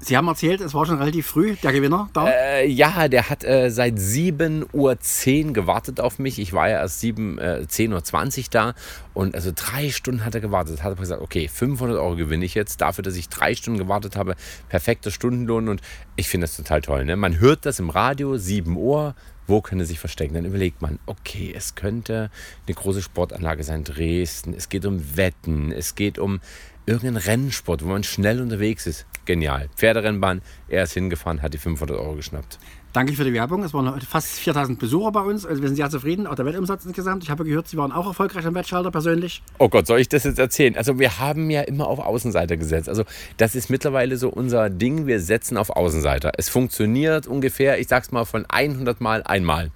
Sie 0.00 0.16
haben 0.16 0.28
erzählt, 0.28 0.60
es 0.60 0.74
war 0.74 0.84
schon 0.84 0.98
relativ 0.98 1.26
früh 1.26 1.54
der 1.54 1.72
Gewinner 1.72 2.10
da? 2.12 2.28
Äh, 2.28 2.68
ja, 2.68 3.08
der 3.08 3.30
hat 3.30 3.42
äh, 3.42 3.70
seit 3.70 3.94
7.10 3.94 5.46
Uhr 5.46 5.52
gewartet 5.54 5.98
auf 5.98 6.18
mich. 6.18 6.38
Ich 6.38 6.52
war 6.52 6.68
ja 6.68 6.78
erst 6.78 7.00
7, 7.00 7.38
äh, 7.38 7.66
10.20 7.66 8.38
Uhr 8.38 8.44
da 8.50 8.74
und 9.14 9.34
also 9.34 9.50
drei 9.54 9.90
Stunden 9.90 10.24
hat 10.24 10.34
er 10.34 10.42
gewartet. 10.42 10.82
Hat 10.82 10.92
er 10.92 10.96
gesagt, 10.96 11.22
okay, 11.22 11.48
500 11.48 11.96
Euro 11.98 12.16
gewinne 12.16 12.44
ich 12.44 12.54
jetzt 12.54 12.82
dafür, 12.82 13.02
dass 13.02 13.16
ich 13.16 13.30
drei 13.30 13.54
Stunden 13.54 13.78
gewartet 13.78 14.16
habe. 14.16 14.34
Perfekter 14.68 15.10
Stundenlohn 15.10 15.68
und 15.68 15.80
ich 16.16 16.28
finde 16.28 16.46
das 16.46 16.56
total 16.56 16.82
toll. 16.82 17.04
Ne? 17.06 17.16
Man 17.16 17.38
hört 17.38 17.64
das 17.64 17.78
im 17.78 17.88
Radio, 17.88 18.36
7 18.36 18.76
Uhr, 18.76 19.14
wo 19.46 19.60
könnte 19.60 19.84
sich 19.84 19.98
verstecken? 19.98 20.34
Dann 20.34 20.44
überlegt 20.44 20.82
man, 20.82 20.98
okay, 21.06 21.52
es 21.54 21.74
könnte 21.74 22.30
eine 22.66 22.74
große 22.74 23.02
Sportanlage 23.02 23.64
sein, 23.64 23.84
Dresden, 23.84 24.54
es 24.54 24.68
geht 24.68 24.86
um 24.86 25.16
Wetten, 25.16 25.72
es 25.72 25.94
geht 25.94 26.18
um 26.18 26.40
irgendeinen 26.86 27.16
Rennsport, 27.16 27.84
wo 27.84 27.88
man 27.88 28.04
schnell 28.04 28.40
unterwegs 28.40 28.86
ist. 28.86 29.06
Genial. 29.24 29.68
Pferderennbahn, 29.76 30.42
er 30.68 30.84
ist 30.84 30.92
hingefahren, 30.92 31.42
hat 31.42 31.54
die 31.54 31.58
500 31.58 31.98
Euro 31.98 32.14
geschnappt. 32.16 32.58
Danke 32.94 33.14
für 33.14 33.24
die 33.24 33.32
Werbung. 33.32 33.64
Es 33.64 33.74
waren 33.74 34.00
fast 34.02 34.38
4000 34.38 34.78
Besucher 34.78 35.10
bei 35.10 35.22
uns. 35.22 35.44
Also 35.44 35.60
wir 35.60 35.68
sind 35.68 35.74
sehr 35.74 35.90
zufrieden. 35.90 36.28
Auch 36.28 36.36
der 36.36 36.46
Wettumsatz 36.46 36.84
insgesamt. 36.84 37.24
Ich 37.24 37.30
habe 37.30 37.44
gehört, 37.44 37.66
Sie 37.66 37.76
waren 37.76 37.90
auch 37.90 38.06
erfolgreich 38.06 38.46
am 38.46 38.54
Wettschalter 38.54 38.92
persönlich. 38.92 39.42
Oh 39.58 39.68
Gott, 39.68 39.88
soll 39.88 39.98
ich 39.98 40.08
das 40.08 40.22
jetzt 40.22 40.38
erzählen? 40.38 40.76
Also 40.76 40.96
wir 41.00 41.18
haben 41.18 41.50
ja 41.50 41.62
immer 41.62 41.88
auf 41.88 41.98
Außenseiter 41.98 42.56
gesetzt. 42.56 42.88
Also 42.88 43.02
das 43.36 43.56
ist 43.56 43.68
mittlerweile 43.68 44.16
so 44.16 44.28
unser 44.28 44.70
Ding. 44.70 45.08
Wir 45.08 45.18
setzen 45.18 45.56
auf 45.56 45.70
Außenseiter. 45.70 46.34
Es 46.38 46.48
funktioniert 46.48 47.26
ungefähr, 47.26 47.80
ich 47.80 47.88
sag's 47.88 48.12
mal, 48.12 48.24
von 48.24 48.46
100 48.48 49.00
Mal 49.00 49.24
einmal. 49.24 49.72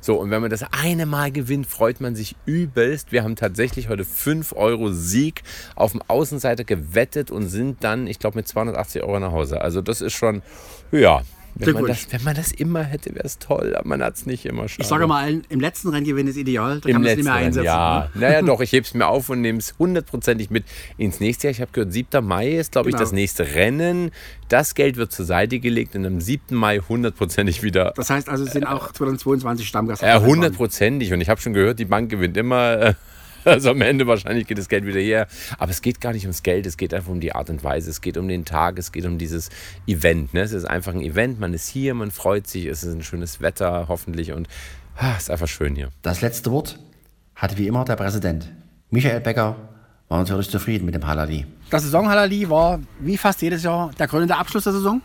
So, 0.00 0.18
und 0.18 0.30
wenn 0.30 0.40
man 0.40 0.48
das 0.48 0.64
eine 0.72 1.04
Mal 1.04 1.30
gewinnt, 1.30 1.66
freut 1.66 2.00
man 2.00 2.14
sich 2.14 2.36
übelst. 2.46 3.12
Wir 3.12 3.22
haben 3.22 3.36
tatsächlich 3.36 3.90
heute 3.90 4.06
5 4.06 4.54
Euro 4.54 4.92
Sieg 4.92 5.42
auf 5.74 5.92
dem 5.92 6.00
Außenseiter 6.08 6.64
gewettet 6.64 7.30
und 7.30 7.48
sind 7.48 7.84
dann, 7.84 8.06
ich 8.06 8.18
glaube, 8.18 8.38
mit 8.38 8.48
280 8.48 9.02
Euro 9.02 9.20
nach 9.20 9.32
Hause. 9.32 9.60
Also 9.60 9.82
das 9.82 10.00
ist 10.00 10.14
schon, 10.14 10.40
ja, 10.90 11.20
wenn 11.54 11.74
man, 11.74 11.86
das, 11.86 12.06
wenn 12.10 12.24
man, 12.24 12.34
das, 12.34 12.52
immer 12.52 12.82
hätte, 12.82 13.14
wäre 13.14 13.26
es 13.26 13.38
toll, 13.38 13.74
aber 13.76 13.86
man 13.86 14.02
hat 14.02 14.16
es 14.16 14.26
nicht 14.26 14.46
immer 14.46 14.68
schade. 14.68 14.82
Ich 14.82 14.86
sage 14.86 15.06
mal 15.06 15.22
allen, 15.22 15.44
im 15.48 15.60
letzten 15.60 15.88
Renngewinn 15.88 16.26
ist 16.26 16.36
ideal, 16.36 16.80
da 16.80 16.88
Im 16.88 16.94
kann 16.94 17.02
man 17.02 17.10
es 17.10 17.16
nicht 17.16 17.24
mehr 17.24 17.34
einsetzen. 17.34 17.66
Ja, 17.66 18.10
ne? 18.14 18.20
naja 18.20 18.42
doch, 18.46 18.60
ich 18.60 18.72
hebe 18.72 18.86
es 18.86 18.94
mir 18.94 19.06
auf 19.06 19.28
und 19.28 19.40
nehme 19.40 19.58
es 19.58 19.74
hundertprozentig 19.78 20.50
mit 20.50 20.64
ins 20.96 21.20
nächste 21.20 21.46
Jahr. 21.46 21.52
Ich 21.52 21.60
habe 21.60 21.72
gehört, 21.72 21.92
7. 21.92 22.24
Mai 22.24 22.52
ist, 22.52 22.72
glaube 22.72 22.90
genau. 22.90 22.96
ich, 22.96 23.00
das 23.00 23.12
nächste 23.12 23.54
Rennen. 23.54 24.10
Das 24.48 24.74
Geld 24.74 24.96
wird 24.96 25.12
zur 25.12 25.24
Seite 25.24 25.60
gelegt 25.60 25.94
und 25.94 26.06
am 26.06 26.20
7. 26.20 26.56
Mai 26.56 26.78
hundertprozentig 26.78 27.62
wieder. 27.62 27.92
Das 27.96 28.10
heißt 28.10 28.28
also, 28.28 28.44
es 28.44 28.52
sind 28.52 28.66
auch 28.66 28.92
2022 28.92 29.66
Stammgast. 29.66 30.02
Ja, 30.02 30.20
hundertprozentig 30.20 31.12
und 31.12 31.20
ich 31.20 31.28
habe 31.28 31.40
schon 31.40 31.52
gehört, 31.52 31.78
die 31.78 31.84
Bank 31.84 32.10
gewinnt 32.10 32.36
immer. 32.36 32.96
Also 33.52 33.70
am 33.70 33.80
Ende 33.80 34.06
wahrscheinlich 34.06 34.46
geht 34.46 34.58
das 34.58 34.68
Geld 34.68 34.86
wieder 34.86 35.00
her. 35.00 35.26
Aber 35.58 35.70
es 35.70 35.82
geht 35.82 36.00
gar 36.00 36.12
nicht 36.12 36.24
ums 36.24 36.42
Geld, 36.42 36.66
es 36.66 36.76
geht 36.76 36.94
einfach 36.94 37.10
um 37.10 37.20
die 37.20 37.34
Art 37.34 37.50
und 37.50 37.64
Weise, 37.64 37.90
es 37.90 38.00
geht 38.00 38.16
um 38.16 38.28
den 38.28 38.44
Tag, 38.44 38.78
es 38.78 38.92
geht 38.92 39.04
um 39.04 39.18
dieses 39.18 39.50
Event. 39.86 40.32
Ne? 40.34 40.40
Es 40.40 40.52
ist 40.52 40.64
einfach 40.64 40.92
ein 40.92 41.02
Event, 41.02 41.40
man 41.40 41.54
ist 41.54 41.68
hier, 41.68 41.94
man 41.94 42.10
freut 42.10 42.46
sich, 42.46 42.66
es 42.66 42.82
ist 42.82 42.94
ein 42.94 43.02
schönes 43.02 43.40
Wetter 43.40 43.86
hoffentlich 43.88 44.32
und 44.32 44.48
ah, 44.96 45.14
es 45.16 45.24
ist 45.24 45.30
einfach 45.30 45.48
schön 45.48 45.74
hier. 45.74 45.90
Das 46.02 46.20
letzte 46.20 46.50
Wort 46.50 46.78
hatte 47.34 47.58
wie 47.58 47.66
immer 47.66 47.84
der 47.84 47.96
Präsident. 47.96 48.52
Michael 48.90 49.20
Becker 49.20 49.56
war 50.08 50.18
natürlich 50.18 50.50
zufrieden 50.50 50.84
mit 50.84 50.94
dem 50.94 51.06
Halali. 51.06 51.46
Das 51.70 51.82
Saison 51.82 52.08
Halali 52.08 52.48
war 52.48 52.80
wie 53.00 53.16
fast 53.16 53.40
jedes 53.40 53.62
Jahr 53.62 53.90
der 53.98 54.06
krönende 54.06 54.36
Abschluss 54.36 54.64
der 54.64 54.74
Saison. 54.74 55.00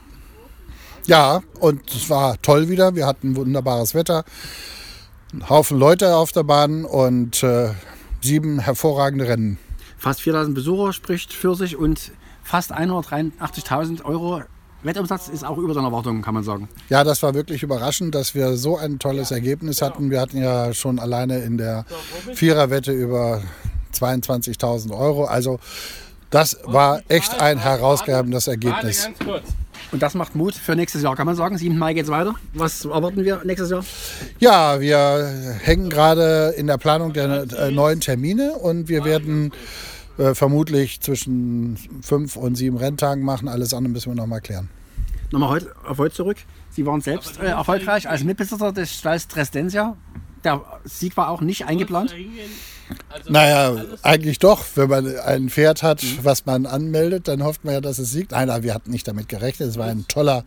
Ja, 1.05 1.41
und 1.61 1.89
es 1.89 2.09
war 2.09 2.39
toll 2.41 2.67
wieder. 2.67 2.93
Wir 2.95 3.05
hatten 3.07 3.37
wunderbares 3.37 3.95
Wetter, 3.95 4.25
einen 5.31 5.49
Haufen 5.49 5.79
Leute 5.79 6.15
auf 6.17 6.33
der 6.33 6.43
Bahn 6.43 6.83
und 6.83 7.41
äh, 7.43 7.69
sieben 8.27 8.59
hervorragende 8.59 9.27
Rennen. 9.27 9.57
Fast 9.97 10.21
4000 10.21 10.53
Besucher 10.53 10.93
spricht 10.93 11.33
für 11.33 11.55
sich 11.55 11.75
und 11.75 12.11
fast 12.43 12.71
183.000 12.73 14.03
Euro 14.03 14.43
Wettumsatz 14.83 15.27
ist 15.27 15.43
auch 15.43 15.57
über 15.57 15.73
den 15.73 15.83
Erwartungen, 15.83 16.21
kann 16.21 16.35
man 16.35 16.43
sagen. 16.43 16.69
Ja, 16.89 17.03
das 17.03 17.23
war 17.23 17.33
wirklich 17.33 17.63
überraschend, 17.63 18.13
dass 18.13 18.35
wir 18.35 18.57
so 18.57 18.77
ein 18.77 18.99
tolles 18.99 19.31
Ergebnis 19.31 19.81
hatten. 19.81 20.11
Wir 20.11 20.21
hatten 20.21 20.37
ja 20.37 20.73
schon 20.73 20.99
alleine 20.99 21.39
in 21.39 21.57
der 21.57 21.85
Viererwette 22.33 22.91
über 22.91 23.41
22.000 23.93 24.95
Euro. 24.95 25.25
Also 25.25 25.59
das 26.29 26.59
war 26.65 27.01
echt 27.07 27.41
ein 27.41 27.57
herausgebendes 27.57 28.47
Ergebnis. 28.47 29.09
Und 29.91 30.01
das 30.01 30.15
macht 30.15 30.35
Mut 30.35 30.53
für 30.53 30.75
nächstes 30.75 31.01
Jahr, 31.01 31.15
kann 31.15 31.25
man 31.25 31.35
sagen. 31.35 31.57
7. 31.57 31.77
Mai 31.77 31.93
geht 31.93 32.05
es 32.05 32.11
weiter. 32.11 32.35
Was 32.53 32.83
erwarten 32.83 33.23
wir 33.23 33.41
nächstes 33.45 33.69
Jahr? 33.69 33.85
Ja, 34.39 34.81
wir 34.81 35.55
hängen 35.61 35.89
gerade 35.89 36.53
in 36.57 36.67
der 36.67 36.77
Planung 36.77 37.13
der 37.13 37.45
äh, 37.57 37.71
neuen 37.71 38.01
Termine 38.01 38.53
und 38.53 38.89
wir 38.89 39.05
werden 39.05 39.51
äh, 40.17 40.33
vermutlich 40.33 40.99
zwischen 40.99 41.77
fünf 42.01 42.35
und 42.35 42.55
sieben 42.55 42.77
Renntagen 42.77 43.23
machen. 43.23 43.47
Alles 43.47 43.73
andere 43.73 43.93
müssen 43.93 44.11
wir 44.11 44.15
noch 44.15 44.27
mal 44.27 44.41
klären. 44.41 44.69
Nochmal 45.31 45.49
heute, 45.49 45.73
auf 45.85 45.97
heute 45.97 46.15
zurück. 46.15 46.37
Sie 46.71 46.85
waren 46.85 47.01
selbst 47.01 47.39
äh, 47.39 47.47
erfolgreich 47.47 48.09
als 48.09 48.23
Mitbesitzer 48.23 48.71
des 48.71 48.93
Stalls 48.93 49.27
Dresdensia. 49.27 49.95
Der 50.43 50.61
Sieg 50.83 51.15
war 51.17 51.29
auch 51.29 51.41
nicht 51.41 51.65
eingeplant. 51.65 52.13
Naja, 53.27 53.83
eigentlich 54.03 54.39
doch. 54.39 54.63
Wenn 54.75 54.89
man 54.89 55.19
ein 55.19 55.49
Pferd 55.49 55.83
hat, 55.83 56.03
was 56.23 56.45
man 56.45 56.65
anmeldet, 56.65 57.27
dann 57.27 57.43
hofft 57.43 57.65
man 57.65 57.73
ja, 57.73 57.81
dass 57.81 57.99
es 57.99 58.11
siegt. 58.11 58.31
Nein, 58.31 58.63
wir 58.63 58.73
hatten 58.73 58.91
nicht 58.91 59.07
damit 59.07 59.29
gerechnet. 59.29 59.69
Es 59.69 59.77
war 59.77 59.87
ein 59.87 60.05
toller 60.07 60.43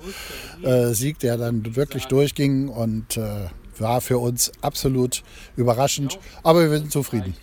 äh, 0.62 0.88
Sieg, 0.94 1.18
der 1.18 1.36
dann 1.36 1.76
wirklich 1.76 2.06
durchging 2.06 2.68
und 2.68 3.16
äh, 3.16 3.48
war 3.78 4.00
für 4.00 4.18
uns 4.18 4.52
absolut 4.60 5.22
überraschend. 5.56 6.18
Aber 6.42 6.70
wir 6.70 6.78
sind 6.78 6.92
zufrieden. 6.92 7.34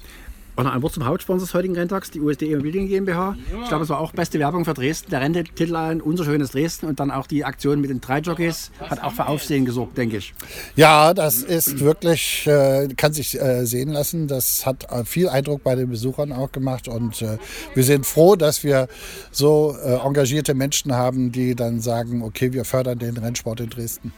Und 0.58 0.64
noch 0.64 0.74
ein 0.74 0.82
Wort 0.82 0.94
zum 0.94 1.06
Hauptsponsor 1.06 1.46
des 1.46 1.54
heutigen 1.54 1.76
Renntags, 1.76 2.10
die 2.10 2.20
USD 2.20 2.52
Immobilien 2.52 2.88
GmbH. 2.88 3.38
Ich 3.62 3.68
glaube, 3.70 3.84
es 3.84 3.90
war 3.90 4.00
auch 4.00 4.12
beste 4.12 4.40
Werbung 4.40 4.66
für 4.66 4.74
Dresden. 4.74 5.12
Der 5.12 5.22
Renntitel 5.22 5.76
ein 5.76 6.02
unser 6.02 6.26
schönes 6.26 6.50
Dresden 6.50 6.88
und 6.88 7.00
dann 7.00 7.12
auch 7.12 7.28
die 7.28 7.46
Aktion 7.46 7.80
mit 7.80 7.92
den 7.92 8.02
drei 8.02 8.22
Jockeys 8.22 8.72
hat 8.80 9.04
auch 9.04 9.14
für 9.14 9.28
Aufsehen 9.28 9.66
gesorgt, 9.66 10.00
denke 10.00 10.18
ich. 10.18 10.34
Ja, 10.76 11.14
das 11.14 11.44
ist 11.44 11.80
wirklich, 11.80 12.48
äh, 12.48 12.88
kann 12.98 13.14
sich 13.14 13.40
äh, 13.40 13.66
sehen 13.66 13.90
lassen. 13.90 14.28
Das 14.28 14.66
hat 14.66 14.92
äh, 14.92 15.06
viel 15.06 15.30
Eindruck 15.30 15.64
bei 15.64 15.76
den 15.76 15.92
Besuchern 15.92 16.34
auch 16.34 16.52
gemacht 16.52 16.88
und 16.88 17.22
äh, 17.22 17.38
wir 17.76 17.84
sind 17.84 18.08
froh, 18.08 18.36
dass 18.36 18.64
wir 18.64 18.88
so 19.30 19.78
äh, 19.86 19.98
engagierte 20.04 20.56
Menschen 20.56 20.96
haben, 20.96 21.32
die 21.32 21.54
dann 21.54 21.82
sagen, 21.82 22.24
okay, 22.24 22.52
wir 22.52 22.66
fördern 22.66 22.98
den 22.98 23.18
Rennsport 23.18 23.60
in 23.60 23.70
Dresden. 23.70 24.12